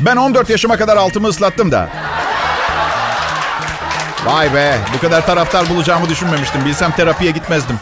Ben 0.00 0.16
14 0.16 0.50
yaşıma 0.50 0.76
kadar 0.76 0.96
altımı 0.96 1.28
ıslattım 1.28 1.72
da. 1.72 1.88
Vay 4.24 4.54
be 4.54 4.78
bu 4.94 5.00
kadar 5.00 5.26
taraftar 5.26 5.68
bulacağımı 5.68 6.08
düşünmemiştim. 6.08 6.64
Bilsem 6.64 6.92
terapiye 6.92 7.30
gitmezdim. 7.30 7.76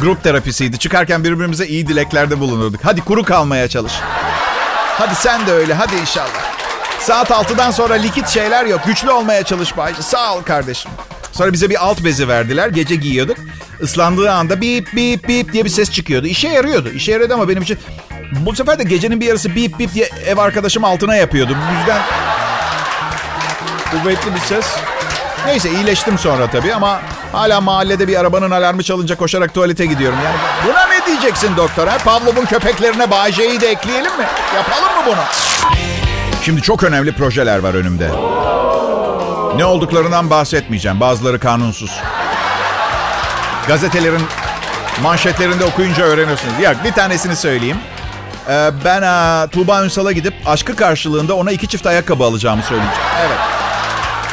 Grup 0.00 0.22
terapisiydi. 0.22 0.78
Çıkarken 0.78 1.24
birbirimize 1.24 1.66
iyi 1.66 1.88
dileklerde 1.88 2.40
bulunurduk. 2.40 2.80
Hadi 2.82 3.00
kuru 3.00 3.24
kalmaya 3.24 3.68
çalış. 3.68 3.92
Hadi 4.98 5.14
sen 5.14 5.46
de 5.46 5.52
öyle 5.52 5.74
hadi 5.74 5.96
inşallah. 5.96 6.54
Saat 7.00 7.30
6'dan 7.30 7.70
sonra 7.70 7.94
likit 7.94 8.28
şeyler 8.28 8.66
yok. 8.66 8.80
Güçlü 8.86 9.10
olmaya 9.10 9.42
çalış 9.42 9.76
Bayce. 9.76 10.02
Sağ 10.02 10.36
ol 10.36 10.42
kardeşim. 10.42 10.90
Sonra 11.32 11.52
bize 11.52 11.70
bir 11.70 11.84
alt 11.84 12.04
bezi 12.04 12.28
verdiler. 12.28 12.68
Gece 12.68 12.94
giyiyorduk. 12.94 13.36
Islandığı 13.80 14.32
anda 14.32 14.60
bip 14.60 14.88
bip 14.96 15.28
bip 15.28 15.52
diye 15.52 15.64
bir 15.64 15.70
ses 15.70 15.90
çıkıyordu. 15.90 16.26
İşe 16.26 16.48
yarıyordu. 16.48 16.90
İşe 16.90 17.12
yarıyordu 17.12 17.34
ama 17.34 17.48
benim 17.48 17.62
için 17.62 17.78
bu 18.32 18.54
sefer 18.54 18.78
de 18.78 18.84
gecenin 18.84 19.20
bir 19.20 19.26
yarısı 19.26 19.54
bip 19.54 19.78
bip 19.78 19.94
diye 19.94 20.10
ev 20.26 20.38
arkadaşım 20.38 20.84
altına 20.84 21.16
yapıyordu. 21.16 21.56
Bu 21.70 21.78
yüzden 21.78 22.02
kuvvetli 23.90 24.34
bir 24.34 24.40
ses. 24.40 24.66
Neyse 25.46 25.70
iyileştim 25.70 26.18
sonra 26.18 26.50
tabii 26.50 26.74
ama 26.74 27.00
hala 27.32 27.60
mahallede 27.60 28.08
bir 28.08 28.20
arabanın 28.20 28.50
alarmı 28.50 28.82
çalınca 28.82 29.16
koşarak 29.16 29.54
tuvalete 29.54 29.86
gidiyorum. 29.86 30.18
Yani 30.24 30.36
buna 30.66 30.86
ne 30.86 31.06
diyeceksin 31.06 31.56
doktor? 31.56 31.86
Ha? 31.88 31.98
Pavlov'un 32.04 32.44
köpeklerine 32.44 33.10
Bayce'yi 33.10 33.60
de 33.60 33.68
ekleyelim 33.68 34.16
mi? 34.18 34.26
Yapalım 34.56 34.96
mı 34.98 35.02
bunu? 35.06 35.24
Şimdi 36.42 36.62
çok 36.62 36.82
önemli 36.82 37.12
projeler 37.12 37.58
var 37.58 37.74
önümde. 37.74 38.08
Ne 39.56 39.64
olduklarından 39.64 40.30
bahsetmeyeceğim. 40.30 41.00
Bazıları 41.00 41.40
kanunsuz. 41.40 42.00
Gazetelerin 43.68 44.22
manşetlerinde 45.02 45.64
okuyunca 45.64 46.04
öğrenirsiniz. 46.04 46.54
Ya 46.62 46.74
bir 46.84 46.92
tanesini 46.92 47.36
söyleyeyim. 47.36 47.78
Ee, 48.48 48.70
ben 48.84 49.02
a, 49.02 49.46
Tuğba 49.46 49.84
Ünsal'a 49.84 50.12
gidip 50.12 50.34
aşkı 50.46 50.76
karşılığında 50.76 51.34
ona 51.36 51.52
iki 51.52 51.68
çift 51.68 51.86
ayakkabı 51.86 52.24
alacağımı 52.24 52.62
söyleyeceğim. 52.62 52.98
Evet. 53.20 53.38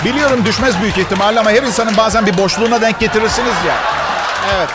Biliyorum 0.06 0.45
düşmez 0.45 0.82
büyük 0.82 0.97
ihtimalle 0.97 1.39
ama 1.39 1.52
her 1.52 1.63
insanın 1.63 1.97
bazen 1.97 2.26
bir 2.26 2.38
boşluğuna 2.38 2.82
denk 2.82 2.99
getirirsiniz 2.99 3.54
ya. 3.67 3.76
Evet. 4.56 4.69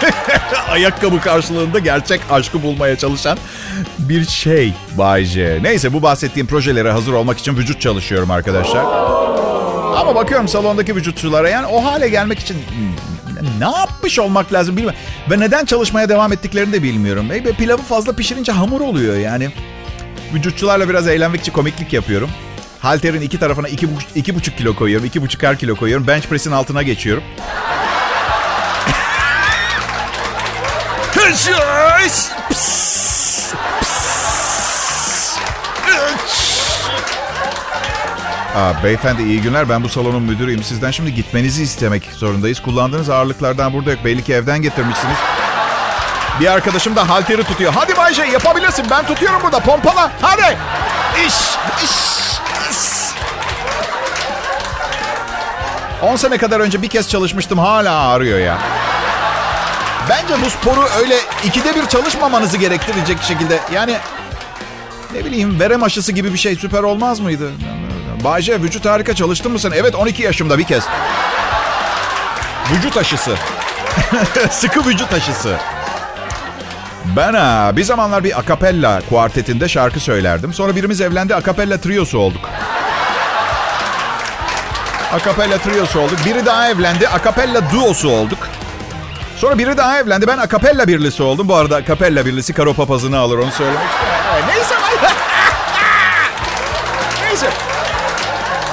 Ayakkabı 0.70 1.20
karşılığında 1.20 1.78
gerçek 1.78 2.20
aşkı 2.30 2.62
bulmaya 2.62 2.98
çalışan 2.98 3.38
bir 3.98 4.26
şey 4.26 4.74
Bay 4.98 5.24
J. 5.24 5.58
Neyse 5.62 5.92
bu 5.92 6.02
bahsettiğim 6.02 6.46
projelere 6.46 6.92
hazır 6.92 7.12
olmak 7.12 7.38
için 7.38 7.56
vücut 7.56 7.80
çalışıyorum 7.80 8.30
arkadaşlar. 8.30 8.84
Ama 9.96 10.14
bakıyorum 10.14 10.48
salondaki 10.48 10.96
vücutçulara 10.96 11.48
yani 11.48 11.66
o 11.66 11.84
hale 11.84 12.08
gelmek 12.08 12.38
için 12.38 12.56
ne 13.60 13.70
yapmış 13.70 14.18
olmak 14.18 14.52
lazım 14.52 14.76
bilmiyorum. 14.76 15.00
Ve 15.30 15.40
neden 15.40 15.64
çalışmaya 15.64 16.08
devam 16.08 16.32
ettiklerini 16.32 16.72
de 16.72 16.82
bilmiyorum. 16.82 17.30
E, 17.32 17.42
pilavı 17.42 17.82
fazla 17.82 18.12
pişirince 18.12 18.52
hamur 18.52 18.80
oluyor 18.80 19.16
yani. 19.16 19.50
Vücutçularla 20.34 20.88
biraz 20.88 21.08
eğlenmek 21.08 21.40
için 21.40 21.52
komiklik 21.52 21.92
yapıyorum. 21.92 22.30
Halterin 22.80 23.20
iki 23.20 23.38
tarafına 23.38 23.68
iki, 23.68 23.88
iki 24.14 24.34
buçuk 24.34 24.58
kilo 24.58 24.76
koyuyorum. 24.76 25.06
iki 25.06 25.22
buçuk 25.22 25.42
her 25.42 25.58
kilo 25.58 25.76
koyuyorum. 25.76 26.06
Bench 26.06 26.26
press'in 26.26 26.52
altına 26.52 26.82
geçiyorum. 26.82 27.22
Aa, 38.56 38.84
beyefendi 38.84 39.22
iyi 39.22 39.42
günler. 39.42 39.68
Ben 39.68 39.84
bu 39.84 39.88
salonun 39.88 40.22
müdürüyüm. 40.22 40.62
Sizden 40.62 40.90
şimdi 40.90 41.14
gitmenizi 41.14 41.62
istemek 41.62 42.10
zorundayız. 42.16 42.60
Kullandığınız 42.62 43.10
ağırlıklardan 43.10 43.72
burada 43.72 43.90
yok. 43.90 44.04
Belli 44.04 44.24
ki 44.24 44.34
evden 44.34 44.62
getirmişsiniz. 44.62 45.16
Bir 46.40 46.46
arkadaşım 46.46 46.96
da 46.96 47.08
halteri 47.08 47.44
tutuyor. 47.44 47.72
Hadi 47.76 47.96
Bayce 47.96 48.22
yapabilirsin. 48.22 48.86
Ben 48.90 49.06
tutuyorum 49.06 49.40
burada. 49.42 49.60
Pompala. 49.60 50.12
Hadi. 50.20 50.56
İş. 51.26 51.34
İş. 51.84 51.90
İş. 52.70 53.10
10 56.02 56.16
sene 56.16 56.38
kadar 56.38 56.60
önce 56.60 56.82
bir 56.82 56.88
kez 56.88 57.08
çalışmıştım. 57.08 57.58
Hala 57.58 58.08
ağrıyor 58.08 58.38
ya. 58.38 58.58
Bence 60.08 60.34
bu 60.44 60.50
sporu 60.50 60.86
öyle 61.00 61.14
ikide 61.44 61.74
bir 61.76 61.86
çalışmamanızı 61.86 62.56
gerektirecek 62.56 63.22
şekilde. 63.22 63.58
Yani 63.74 63.96
ne 65.14 65.24
bileyim 65.24 65.60
verem 65.60 65.82
aşısı 65.82 66.12
gibi 66.12 66.32
bir 66.32 66.38
şey 66.38 66.56
süper 66.56 66.82
olmaz 66.82 67.20
mıydı? 67.20 67.50
Bayce 68.24 68.62
vücut 68.62 68.86
harika 68.86 69.14
çalıştın 69.14 69.52
mı 69.52 69.58
sen? 69.58 69.70
Evet 69.70 69.94
12 69.94 70.22
yaşımda 70.22 70.58
bir 70.58 70.64
kez. 70.64 70.84
Vücut 72.72 72.96
aşısı. 72.96 73.34
Sıkı 74.50 74.86
vücut 74.86 75.12
aşısı. 75.12 75.56
Ben 77.16 77.34
ha, 77.34 77.72
bir 77.76 77.84
zamanlar 77.84 78.24
bir 78.24 78.38
akapella 78.38 79.02
kuartetinde 79.08 79.68
şarkı 79.68 80.00
söylerdim. 80.00 80.54
Sonra 80.54 80.76
birimiz 80.76 81.00
evlendi, 81.00 81.34
akapella 81.34 81.78
triosu 81.80 82.18
olduk. 82.18 82.50
Akapella 85.12 85.58
triosu 85.58 86.00
olduk. 86.00 86.18
Biri 86.24 86.46
daha 86.46 86.68
evlendi, 86.70 87.08
akapella 87.08 87.70
duosu 87.72 88.10
olduk. 88.10 88.48
Sonra 89.36 89.58
biri 89.58 89.76
daha 89.76 89.98
evlendi, 89.98 90.26
ben 90.26 90.38
akapella 90.38 90.88
birlisi 90.88 91.22
oldum. 91.22 91.48
Bu 91.48 91.54
arada 91.54 91.76
akapella 91.76 92.26
birlisi 92.26 92.52
karo 92.52 92.74
papazını 92.74 93.18
alır, 93.18 93.38
onu 93.38 93.50
söylemek. 93.50 93.80
Neyse. 94.48 94.74
Neyse. 97.22 97.69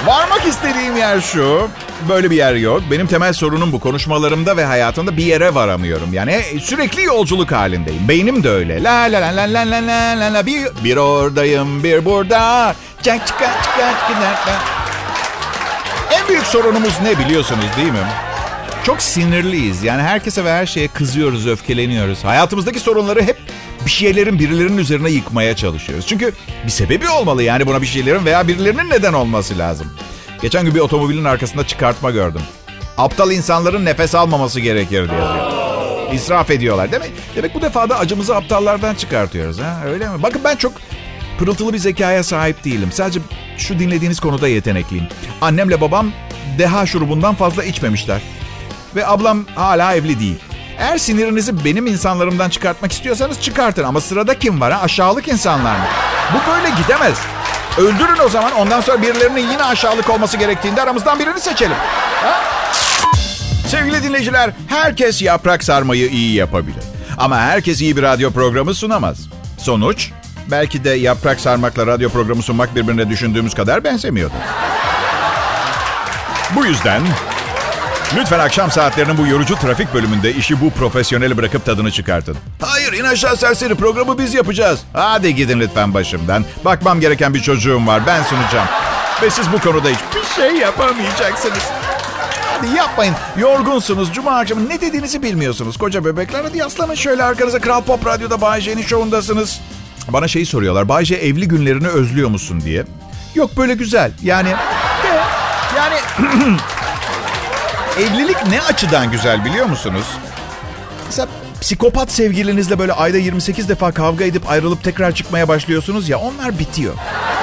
Varmak 0.08 0.48
istediğim 0.48 0.98
yer 0.98 1.22
şu. 1.22 1.68
Böyle 2.10 2.32
bir 2.32 2.36
yer 2.36 2.56
yok. 2.56 2.82
Benim 2.92 3.08
temel 3.08 3.34
sorunum 3.34 3.72
bu. 3.72 3.80
Konuşmalarımda 3.80 4.58
ve 4.58 4.66
hayatımda 4.66 5.18
bir 5.18 5.24
yere 5.24 5.56
varamıyorum. 5.56 6.14
Yani 6.14 6.42
sürekli 6.62 7.04
yolculuk 7.04 7.52
halindeyim. 7.52 8.08
Beynim 8.08 8.44
de 8.44 8.50
öyle. 8.50 8.84
La 8.84 9.02
la 9.02 9.22
la 9.22 9.36
la 9.36 9.54
la 9.54 9.72
la 9.72 9.88
la 9.88 10.20
la 10.20 10.34
la 10.34 10.46
bir, 10.46 10.68
bir 10.84 10.98
oradayım 10.98 11.84
bir 11.84 12.06
burada. 12.06 12.76
Çak 13.04 13.28
çıka 13.28 13.46
çıka 13.64 13.92
çıka 14.08 14.60
En 16.12 16.28
büyük 16.28 16.46
sorunumuz 16.46 16.94
ne 17.04 17.20
biliyorsunuz 17.20 17.66
değil 17.78 17.92
mi? 17.92 18.08
Çok 18.84 19.02
sinirliyiz. 19.02 19.84
Yani 19.84 20.02
herkese 20.02 20.46
ve 20.46 20.52
her 20.52 20.66
şeye 20.66 20.88
kızıyoruz, 20.88 21.48
öfkeleniyoruz. 21.48 22.24
Hayatımızdaki 22.24 22.80
sorunları 22.80 23.22
hep 23.22 23.38
bir 23.88 23.92
şeylerin 23.92 24.40
birilerinin 24.40 24.78
üzerine 24.78 25.10
yıkmaya 25.10 25.56
çalışıyoruz. 25.56 26.08
Çünkü 26.08 26.34
bir 26.66 26.72
sebebi 26.72 27.10
olmalı 27.10 27.44
yani 27.44 27.68
buna 27.68 27.82
bir 27.82 27.88
şeylerin 27.88 28.26
veya 28.26 28.48
birilerinin 28.48 28.90
neden 28.90 29.14
olması 29.14 29.58
lazım. 29.58 29.88
Geçen 30.42 30.66
gün 30.66 30.76
bir 30.76 30.80
otomobilin 30.80 31.24
arkasında 31.24 31.68
çıkartma 31.68 32.12
gördüm. 32.12 32.42
Aptal 32.98 33.32
insanların 33.32 33.86
nefes 33.86 34.16
almaması 34.16 34.60
gerekir 34.60 35.10
diye 35.10 35.20
yazıyor. 35.20 35.52
İsraf 36.14 36.52
ediyorlar. 36.52 36.92
Demek, 36.92 37.12
demek 37.36 37.56
bu 37.56 37.62
defa 37.62 37.90
da 37.90 38.00
acımızı 38.00 38.36
aptallardan 38.36 38.96
çıkartıyoruz. 38.96 39.60
Ha? 39.60 39.82
Öyle 39.86 40.10
mi? 40.10 40.24
Bakın 40.24 40.42
ben 40.44 40.56
çok 40.56 40.74
pırıltılı 41.40 41.74
bir 41.74 41.78
zekaya 41.78 42.24
sahip 42.24 42.64
değilim. 42.64 42.90
Sadece 42.92 43.20
şu 43.58 43.80
dinlediğiniz 43.80 44.20
konuda 44.20 44.48
yetenekliyim. 44.48 45.08
Annemle 45.42 45.82
babam 45.82 46.12
deha 46.58 46.86
şurubundan 46.86 47.36
fazla 47.36 47.64
içmemişler. 47.64 48.22
Ve 48.96 49.08
ablam 49.08 49.46
hala 49.56 49.96
evli 49.96 50.20
değil. 50.20 50.38
Eğer 50.80 50.98
sinirinizi 50.98 51.66
benim 51.66 51.88
insanlarımdan 51.88 52.50
çıkartmak 52.50 52.92
istiyorsanız 52.92 53.42
çıkartın. 53.42 53.84
Ama 53.84 54.02
sırada 54.02 54.40
kim 54.40 54.62
var 54.62 54.74
ha? 54.74 54.82
Aşağılık 54.82 55.28
insanlar 55.28 55.76
mı? 55.76 55.86
Bu 56.34 56.52
böyle 56.52 56.70
gidemez. 56.82 57.18
Öldürün 57.78 58.26
o 58.26 58.30
zaman. 58.30 58.52
Ondan 58.52 58.82
sonra 58.82 59.02
birilerinin 59.02 59.52
yine 59.52 59.64
aşağılık 59.64 60.10
olması 60.10 60.38
gerektiğinde 60.38 60.82
aramızdan 60.82 61.20
birini 61.20 61.40
seçelim. 61.40 61.76
Ha? 62.24 62.42
Sevgili 63.68 64.04
dinleyiciler, 64.04 64.52
herkes 64.68 65.22
yaprak 65.22 65.64
sarmayı 65.64 66.08
iyi 66.10 66.36
yapabilir. 66.36 66.84
Ama 67.18 67.40
herkes 67.40 67.82
iyi 67.82 67.98
bir 67.98 68.04
radyo 68.04 68.32
programı 68.32 68.74
sunamaz. 68.74 69.18
Sonuç, 69.58 70.10
belki 70.52 70.84
de 70.84 70.90
yaprak 70.90 71.40
sarmakla 71.40 71.88
radyo 71.88 72.10
programı 72.10 72.42
sunmak 72.42 72.76
birbirine 72.76 73.10
düşündüğümüz 73.10 73.54
kadar 73.54 73.84
benzemiyordu. 73.84 74.34
Bu 76.56 76.66
yüzden 76.66 77.02
Lütfen 78.16 78.40
akşam 78.40 78.72
saatlerinin 78.72 79.18
bu 79.18 79.28
yorucu 79.28 79.56
trafik 79.56 79.94
bölümünde 79.94 80.34
işi 80.34 80.62
bu 80.62 80.70
profesyoneli 80.70 81.38
bırakıp 81.38 81.66
tadını 81.66 81.92
çıkartın. 81.92 82.38
Hayır 82.62 82.94
in 82.94 83.04
aşağı 83.04 83.38
serseri 83.38 83.76
programı 83.76 84.18
biz 84.18 84.34
yapacağız. 84.34 84.80
Hadi 84.94 85.36
gidin 85.36 85.60
lütfen 85.60 85.94
başımdan. 85.94 86.46
Bakmam 86.66 87.00
gereken 87.00 87.34
bir 87.34 87.40
çocuğum 87.40 87.88
var 87.88 88.02
ben 88.08 88.24
sunacağım. 88.24 88.68
Ve 89.22 89.30
siz 89.30 89.52
bu 89.54 89.60
konuda 89.60 89.90
hiçbir 89.90 90.36
şey 90.36 90.56
yapamayacaksınız. 90.56 91.64
Hadi 92.58 92.76
yapmayın. 92.76 93.16
Yorgunsunuz. 93.38 94.14
Cuma 94.14 94.32
akşamı 94.32 94.70
ne 94.70 94.82
dediğinizi 94.82 95.24
bilmiyorsunuz. 95.24 95.78
Koca 95.78 96.06
bebekler 96.06 96.44
hadi 96.44 96.58
yaslanın 96.58 96.96
şöyle 96.96 97.24
arkanıza. 97.24 97.60
Kral 97.60 97.82
Pop 97.82 98.06
Radyo'da 98.06 98.42
Bay 98.42 98.62
J'nin 98.62 98.82
şovundasınız. 98.82 99.60
Bana 100.10 100.28
şeyi 100.28 100.46
soruyorlar. 100.46 100.90
Bay 100.90 101.06
J 101.06 101.16
evli 101.16 101.48
günlerini 101.48 101.88
özlüyor 101.88 102.30
musun 102.30 102.62
diye. 102.66 102.86
Yok 103.36 103.58
böyle 103.58 103.74
güzel. 103.74 104.12
Yani... 104.24 104.50
Yani... 105.78 105.96
Evlilik 107.98 108.48
ne 108.48 108.62
açıdan 108.62 109.12
güzel 109.12 109.46
biliyor 109.46 109.66
musunuz? 109.66 110.06
Mesela 111.06 111.28
psikopat 111.62 112.12
sevgilinizle 112.12 112.80
böyle 112.80 112.94
ayda 112.94 113.18
28 113.18 113.70
defa 113.70 113.92
kavga 113.92 114.26
edip 114.26 114.50
ayrılıp 114.50 114.84
tekrar 114.84 115.12
çıkmaya 115.16 115.48
başlıyorsunuz 115.48 116.10
ya 116.10 116.18
onlar 116.20 116.60
bitiyor. 116.60 116.94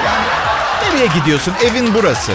Yani 0.05 0.25
nereye 0.93 1.19
gidiyorsun? 1.19 1.53
Evin 1.65 1.93
burası. 1.93 2.31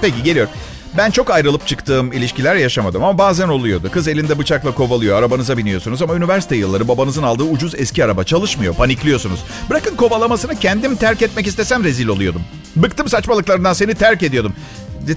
Peki 0.00 0.22
geliyorum. 0.22 0.52
Ben 0.98 1.10
çok 1.10 1.30
ayrılıp 1.30 1.66
çıktığım 1.66 2.12
ilişkiler 2.12 2.56
yaşamadım 2.56 3.04
ama 3.04 3.18
bazen 3.18 3.48
oluyordu. 3.48 3.90
Kız 3.92 4.08
elinde 4.08 4.38
bıçakla 4.38 4.74
kovalıyor, 4.74 5.18
arabanıza 5.18 5.56
biniyorsunuz 5.56 6.02
ama 6.02 6.14
üniversite 6.14 6.56
yılları 6.56 6.88
babanızın 6.88 7.22
aldığı 7.22 7.42
ucuz 7.42 7.74
eski 7.74 8.04
araba 8.04 8.24
çalışmıyor, 8.24 8.74
panikliyorsunuz. 8.74 9.40
Bırakın 9.70 9.96
kovalamasını 9.96 10.58
kendim 10.58 10.96
terk 10.96 11.22
etmek 11.22 11.46
istesem 11.46 11.84
rezil 11.84 12.08
oluyordum. 12.08 12.42
Bıktım 12.76 13.08
saçmalıklarından 13.08 13.72
seni 13.72 13.94
terk 13.94 14.22
ediyordum. 14.22 14.54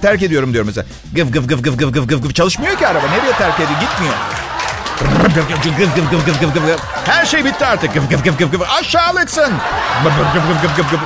Terk 0.02 0.22
ediyorum 0.22 0.52
diyorum 0.52 0.66
mesela. 0.66 0.86
Gıv 1.14 1.32
gıv 1.32 1.46
gıv 1.48 1.62
gıv 1.62 1.76
gıv 1.76 1.92
gıv 1.92 2.06
gıv 2.06 2.22
gıv 2.22 2.30
çalışmıyor 2.30 2.76
ki 2.78 2.86
araba. 2.86 3.06
Nereye 3.06 3.32
terk 3.32 3.54
ediyor? 3.60 3.80
Gitmiyor. 3.80 4.14
Gıv 5.34 5.48
gıv 5.48 5.78
gıv 5.78 6.10
gıv 6.10 6.40
gıv 6.40 6.54
gıv 6.54 6.66
gıv. 6.66 6.76
Her 7.04 7.26
şey 7.26 7.44
bitti 7.44 7.66
artık. 7.66 7.94
Gıv 7.94 8.02
gıv 8.10 8.24
gıv 8.24 8.38
gıv 8.38 8.50
gıv. 8.50 8.60
Aşağılıksın. 8.80 9.52
Gıv 10.04 10.10
gıv 10.10 10.62
gıv 10.62 10.76
gıv 10.76 10.90
gıv. 10.90 10.98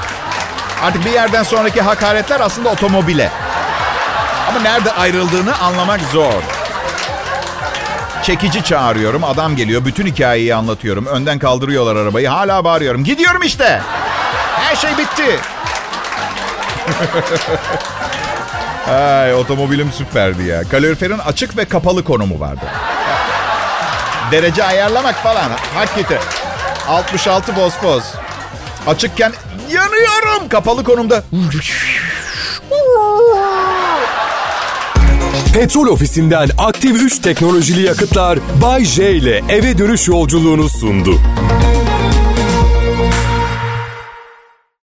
Artık 0.82 1.04
bir 1.04 1.11
yerden 1.11 1.42
sonraki 1.42 1.80
hakaretler 1.80 2.40
aslında 2.40 2.68
otomobile. 2.68 3.30
Ama 4.48 4.61
nerede 4.61 4.92
ayrıldığını 4.92 5.59
anlamak 5.59 6.00
zor. 6.12 6.42
Çekici 8.22 8.64
çağırıyorum. 8.64 9.24
Adam 9.24 9.57
geliyor. 9.57 9.85
Bütün 9.85 10.07
hikayeyi 10.07 10.55
anlatıyorum. 10.55 11.07
Önden 11.07 11.38
kaldırıyorlar 11.38 11.96
arabayı. 11.96 12.28
Hala 12.28 12.64
bağırıyorum. 12.64 13.05
Gidiyorum 13.05 13.42
işte. 13.42 13.81
Her 14.57 14.76
şey 14.76 14.90
bitti. 14.98 15.40
Ay 18.92 19.35
otomobilim 19.35 19.92
süperdi 19.92 20.42
ya. 20.42 20.62
Kaloriferin 20.68 21.18
açık 21.18 21.57
ve 21.57 21.64
kapalı 21.64 22.05
konumu 22.05 22.40
vardı. 22.40 22.64
Derece 24.33 24.64
ayarlamak 24.64 25.14
falan. 25.22 25.50
Hakikaten. 25.74 26.18
66 26.88 27.55
fosfoz. 27.55 28.02
Açıkken 28.87 29.33
yanıyorum. 29.70 30.48
Kapalı 30.48 30.85
konumda. 30.85 31.22
Petrol 35.54 35.86
ofisinden 35.86 36.48
aktif 36.58 37.02
3 37.02 37.18
teknolojili 37.18 37.82
yakıtlar 37.82 38.38
Bay 38.62 38.84
J 38.84 39.12
ile 39.12 39.40
eve 39.48 39.78
dönüş 39.78 40.08
yolculuğunu 40.08 40.68
sundu. 40.68 41.20